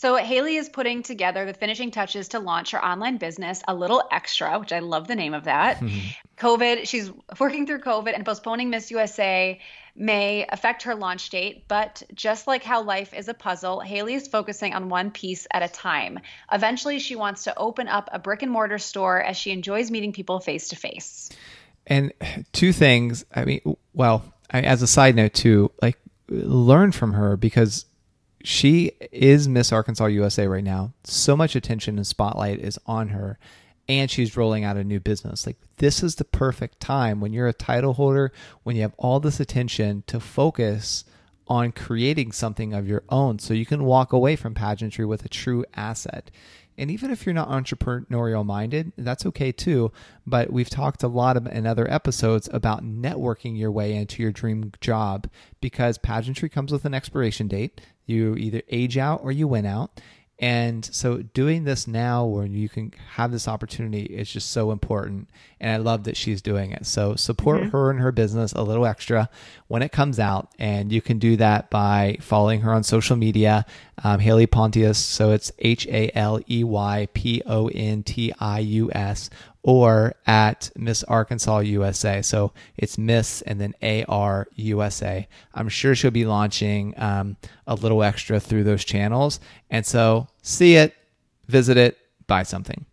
So 0.00 0.16
Haley 0.16 0.56
is 0.56 0.70
putting 0.70 1.02
together 1.02 1.44
the 1.44 1.52
finishing 1.52 1.90
touches 1.90 2.28
to 2.28 2.38
launch 2.38 2.70
her 2.70 2.82
online 2.82 3.18
business, 3.18 3.60
a 3.68 3.74
little 3.74 4.02
extra, 4.10 4.58
which 4.58 4.72
I 4.72 4.78
love 4.78 5.06
the 5.06 5.14
name 5.14 5.34
of 5.34 5.44
that. 5.44 5.76
Mm-hmm. 5.76 5.98
COVID, 6.38 6.88
she's 6.88 7.12
working 7.38 7.66
through 7.66 7.80
COVID 7.80 8.14
and 8.14 8.24
postponing 8.24 8.70
Miss 8.70 8.90
USA 8.90 9.60
may 9.94 10.46
affect 10.48 10.84
her 10.84 10.94
launch 10.94 11.28
date, 11.28 11.68
but 11.68 12.02
just 12.14 12.46
like 12.46 12.64
how 12.64 12.82
life 12.82 13.12
is 13.12 13.28
a 13.28 13.34
puzzle, 13.34 13.80
Haley 13.80 14.14
is 14.14 14.26
focusing 14.26 14.72
on 14.72 14.88
one 14.88 15.10
piece 15.10 15.46
at 15.52 15.62
a 15.62 15.68
time. 15.68 16.18
Eventually, 16.50 16.98
she 16.98 17.14
wants 17.14 17.44
to 17.44 17.54
open 17.58 17.86
up 17.86 18.08
a 18.10 18.18
brick 18.18 18.40
and 18.40 18.50
mortar 18.50 18.78
store 18.78 19.22
as 19.22 19.36
she 19.36 19.50
enjoys 19.50 19.90
meeting 19.90 20.14
people 20.14 20.40
face 20.40 20.68
to 20.68 20.76
face. 20.76 21.28
And 21.86 22.14
two 22.52 22.72
things, 22.72 23.26
I 23.34 23.44
mean, 23.44 23.76
well, 23.92 24.24
I, 24.50 24.62
as 24.62 24.80
a 24.80 24.86
side 24.86 25.14
note 25.14 25.34
too, 25.34 25.70
like 25.82 25.98
learn 26.30 26.90
from 26.92 27.12
her 27.12 27.36
because 27.36 27.84
she 28.42 28.92
is 29.12 29.48
Miss 29.48 29.72
Arkansas 29.72 30.06
USA 30.06 30.46
right 30.46 30.64
now. 30.64 30.92
So 31.04 31.36
much 31.36 31.56
attention 31.56 31.96
and 31.96 32.06
spotlight 32.06 32.58
is 32.58 32.78
on 32.86 33.08
her 33.08 33.38
and 33.90 34.08
she's 34.08 34.36
rolling 34.36 34.62
out 34.62 34.76
a 34.76 34.84
new 34.84 35.00
business. 35.00 35.46
Like 35.46 35.56
this 35.78 36.02
is 36.02 36.14
the 36.14 36.24
perfect 36.24 36.78
time 36.78 37.20
when 37.20 37.32
you're 37.32 37.48
a 37.48 37.52
title 37.52 37.94
holder, 37.94 38.32
when 38.62 38.76
you 38.76 38.82
have 38.82 38.94
all 38.98 39.18
this 39.18 39.40
attention 39.40 40.04
to 40.06 40.20
focus 40.20 41.04
on 41.48 41.72
creating 41.72 42.30
something 42.30 42.72
of 42.72 42.86
your 42.86 43.02
own 43.08 43.40
so 43.40 43.52
you 43.52 43.66
can 43.66 43.82
walk 43.82 44.12
away 44.12 44.36
from 44.36 44.54
pageantry 44.54 45.04
with 45.04 45.24
a 45.24 45.28
true 45.28 45.64
asset. 45.74 46.30
And 46.78 46.90
even 46.90 47.10
if 47.10 47.26
you're 47.26 47.34
not 47.34 47.50
entrepreneurial 47.50 48.46
minded, 48.46 48.92
that's 48.96 49.26
okay 49.26 49.50
too. 49.50 49.90
But 50.24 50.52
we've 50.52 50.70
talked 50.70 51.02
a 51.02 51.08
lot 51.08 51.36
in 51.36 51.66
other 51.66 51.90
episodes 51.90 52.48
about 52.52 52.84
networking 52.84 53.58
your 53.58 53.72
way 53.72 53.96
into 53.96 54.22
your 54.22 54.30
dream 54.30 54.72
job 54.80 55.28
because 55.60 55.98
pageantry 55.98 56.48
comes 56.48 56.70
with 56.70 56.84
an 56.84 56.94
expiration 56.94 57.48
date. 57.48 57.80
You 58.10 58.34
either 58.36 58.62
age 58.68 58.98
out 58.98 59.20
or 59.22 59.32
you 59.32 59.48
win 59.48 59.66
out. 59.66 60.00
And 60.40 60.82
so 60.86 61.18
doing 61.18 61.64
this 61.64 61.86
now 61.86 62.24
where 62.24 62.46
you 62.46 62.70
can 62.70 62.94
have 63.10 63.30
this 63.30 63.46
opportunity 63.46 64.04
is 64.04 64.32
just 64.32 64.50
so 64.50 64.72
important. 64.72 65.28
And 65.60 65.70
I 65.70 65.76
love 65.76 66.04
that 66.04 66.16
she's 66.16 66.40
doing 66.40 66.72
it. 66.72 66.86
So 66.86 67.14
support 67.14 67.60
mm-hmm. 67.60 67.70
her 67.70 67.90
and 67.90 68.00
her 68.00 68.10
business 68.10 68.54
a 68.54 68.62
little 68.62 68.86
extra 68.86 69.28
when 69.68 69.82
it 69.82 69.92
comes 69.92 70.18
out. 70.18 70.48
And 70.58 70.90
you 70.90 71.02
can 71.02 71.18
do 71.18 71.36
that 71.36 71.68
by 71.68 72.16
following 72.22 72.62
her 72.62 72.72
on 72.72 72.84
social 72.84 73.16
media, 73.16 73.66
um, 74.02 74.18
Haley 74.18 74.46
Pontius. 74.46 74.98
So 74.98 75.32
it's 75.32 75.52
H 75.58 75.86
A 75.88 76.10
L 76.16 76.40
E 76.48 76.64
Y 76.64 77.08
P 77.12 77.42
O 77.44 77.68
N 77.68 78.02
T 78.02 78.32
I 78.40 78.60
U 78.60 78.90
S 78.92 79.28
or 79.62 80.14
at 80.26 80.70
Miss 80.76 81.02
Arkansas 81.04 81.58
USA. 81.60 82.22
So 82.22 82.52
it's 82.76 82.96
Miss 82.96 83.42
and 83.42 83.60
then 83.60 83.74
AR 84.08 84.46
USA. 84.54 85.28
I'm 85.54 85.68
sure 85.68 85.94
she'll 85.94 86.10
be 86.10 86.24
launching 86.24 86.94
um, 86.96 87.36
a 87.66 87.74
little 87.74 88.02
extra 88.02 88.40
through 88.40 88.64
those 88.64 88.84
channels. 88.84 89.40
And 89.70 89.84
so 89.84 90.28
see 90.42 90.76
it, 90.76 90.94
visit 91.46 91.76
it, 91.76 91.98
buy 92.26 92.42
something. 92.42 92.86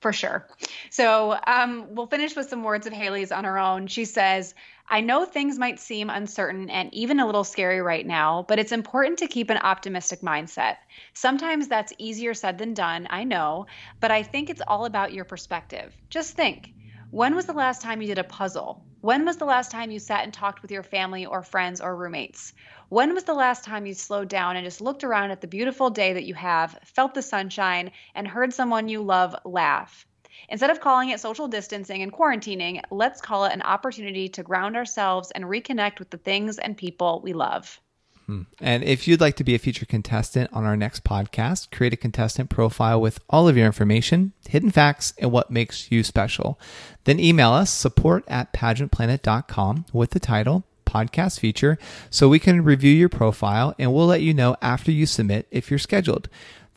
For 0.00 0.12
sure. 0.12 0.46
So 0.90 1.38
um, 1.46 1.86
we'll 1.90 2.06
finish 2.06 2.36
with 2.36 2.48
some 2.48 2.62
words 2.62 2.86
of 2.86 2.92
Haley's 2.92 3.32
on 3.32 3.44
her 3.44 3.58
own. 3.58 3.88
She 3.88 4.04
says, 4.04 4.54
I 4.90 5.00
know 5.00 5.24
things 5.24 5.58
might 5.58 5.78
seem 5.78 6.10
uncertain 6.10 6.68
and 6.68 6.92
even 6.92 7.20
a 7.20 7.26
little 7.26 7.44
scary 7.44 7.80
right 7.80 8.04
now, 8.06 8.44
but 8.48 8.58
it's 8.58 8.72
important 8.72 9.18
to 9.20 9.26
keep 9.28 9.50
an 9.50 9.56
optimistic 9.58 10.20
mindset. 10.20 10.76
Sometimes 11.14 11.68
that's 11.68 11.92
easier 11.98 12.34
said 12.34 12.58
than 12.58 12.74
done, 12.74 13.06
I 13.08 13.24
know, 13.24 13.66
but 14.00 14.10
I 14.10 14.22
think 14.22 14.50
it's 14.50 14.60
all 14.66 14.84
about 14.84 15.12
your 15.14 15.24
perspective. 15.24 15.96
Just 16.10 16.34
think 16.34 16.74
when 17.10 17.34
was 17.34 17.46
the 17.46 17.52
last 17.52 17.80
time 17.80 18.02
you 18.02 18.08
did 18.08 18.18
a 18.18 18.24
puzzle? 18.24 18.84
When 19.00 19.24
was 19.24 19.36
the 19.38 19.44
last 19.46 19.70
time 19.70 19.90
you 19.90 19.98
sat 20.00 20.24
and 20.24 20.34
talked 20.34 20.60
with 20.60 20.70
your 20.70 20.82
family 20.82 21.24
or 21.24 21.42
friends 21.42 21.80
or 21.80 21.96
roommates? 21.96 22.52
When 22.88 23.14
was 23.14 23.24
the 23.24 23.34
last 23.34 23.64
time 23.64 23.86
you 23.86 23.94
slowed 23.94 24.28
down 24.28 24.56
and 24.56 24.64
just 24.66 24.80
looked 24.80 25.04
around 25.04 25.30
at 25.30 25.40
the 25.40 25.46
beautiful 25.46 25.88
day 25.90 26.12
that 26.14 26.24
you 26.24 26.34
have, 26.34 26.78
felt 26.84 27.14
the 27.14 27.22
sunshine, 27.22 27.92
and 28.14 28.28
heard 28.28 28.52
someone 28.52 28.88
you 28.88 29.02
love 29.02 29.34
laugh? 29.44 30.04
Instead 30.48 30.70
of 30.70 30.80
calling 30.80 31.10
it 31.10 31.20
social 31.20 31.48
distancing 31.48 32.02
and 32.02 32.12
quarantining, 32.12 32.80
let's 32.90 33.20
call 33.20 33.44
it 33.44 33.52
an 33.52 33.62
opportunity 33.62 34.28
to 34.28 34.42
ground 34.42 34.76
ourselves 34.76 35.30
and 35.32 35.44
reconnect 35.44 35.98
with 35.98 36.10
the 36.10 36.18
things 36.18 36.58
and 36.58 36.76
people 36.76 37.20
we 37.22 37.32
love. 37.32 37.80
Hmm. 38.28 38.42
And 38.60 38.84
if 38.84 39.08
you'd 39.08 39.22
like 39.22 39.36
to 39.36 39.44
be 39.44 39.54
a 39.54 39.58
featured 39.58 39.88
contestant 39.88 40.50
on 40.52 40.64
our 40.64 40.76
next 40.76 41.02
podcast, 41.02 41.70
create 41.70 41.94
a 41.94 41.96
contestant 41.96 42.50
profile 42.50 43.00
with 43.00 43.20
all 43.30 43.48
of 43.48 43.56
your 43.56 43.64
information, 43.64 44.32
hidden 44.46 44.70
facts, 44.70 45.14
and 45.18 45.32
what 45.32 45.50
makes 45.50 45.90
you 45.90 46.04
special. 46.04 46.60
Then 47.04 47.18
email 47.18 47.52
us 47.52 47.70
support 47.70 48.24
at 48.28 48.52
pageantplanet.com 48.52 49.86
with 49.94 50.10
the 50.10 50.20
title 50.20 50.64
podcast 50.84 51.38
feature 51.40 51.78
so 52.10 52.28
we 52.28 52.38
can 52.38 52.64
review 52.64 52.92
your 52.92 53.08
profile 53.08 53.74
and 53.78 53.92
we'll 53.92 54.06
let 54.06 54.22
you 54.22 54.34
know 54.34 54.56
after 54.60 54.90
you 54.90 55.06
submit 55.06 55.46
if 55.50 55.70
you're 55.70 55.78
scheduled. 55.78 56.28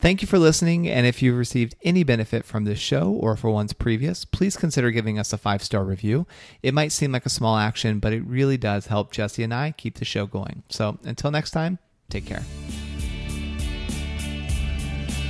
Thank 0.02 0.20
you 0.20 0.26
for 0.26 0.36
listening. 0.36 0.88
And 0.88 1.06
if 1.06 1.22
you've 1.22 1.38
received 1.38 1.76
any 1.84 2.02
benefit 2.02 2.44
from 2.44 2.64
this 2.64 2.80
show 2.80 3.12
or 3.12 3.36
for 3.36 3.52
ones 3.52 3.72
previous, 3.72 4.24
please 4.24 4.56
consider 4.56 4.90
giving 4.90 5.16
us 5.16 5.32
a 5.32 5.38
five 5.38 5.62
star 5.62 5.84
review. 5.84 6.26
It 6.60 6.74
might 6.74 6.90
seem 6.90 7.12
like 7.12 7.24
a 7.24 7.30
small 7.30 7.56
action, 7.56 8.00
but 8.00 8.12
it 8.12 8.24
really 8.26 8.56
does 8.56 8.88
help 8.88 9.12
Jesse 9.12 9.44
and 9.44 9.54
I 9.54 9.70
keep 9.70 10.00
the 10.00 10.04
show 10.04 10.26
going. 10.26 10.64
So 10.70 10.98
until 11.04 11.30
next 11.30 11.52
time, 11.52 11.78
take 12.10 12.26
care. 12.26 12.42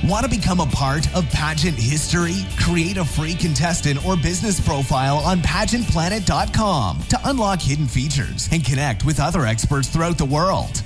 Want 0.05 0.25
to 0.25 0.29
become 0.29 0.59
a 0.59 0.65
part 0.65 1.05
of 1.15 1.29
pageant 1.29 1.77
history? 1.77 2.37
Create 2.59 2.97
a 2.97 3.05
free 3.05 3.35
contestant 3.35 4.03
or 4.03 4.17
business 4.17 4.59
profile 4.59 5.17
on 5.17 5.39
pageantplanet.com 5.41 7.03
to 7.09 7.19
unlock 7.25 7.61
hidden 7.61 7.85
features 7.85 8.49
and 8.51 8.65
connect 8.65 9.05
with 9.05 9.19
other 9.19 9.45
experts 9.45 9.87
throughout 9.87 10.17
the 10.17 10.25
world. 10.25 10.81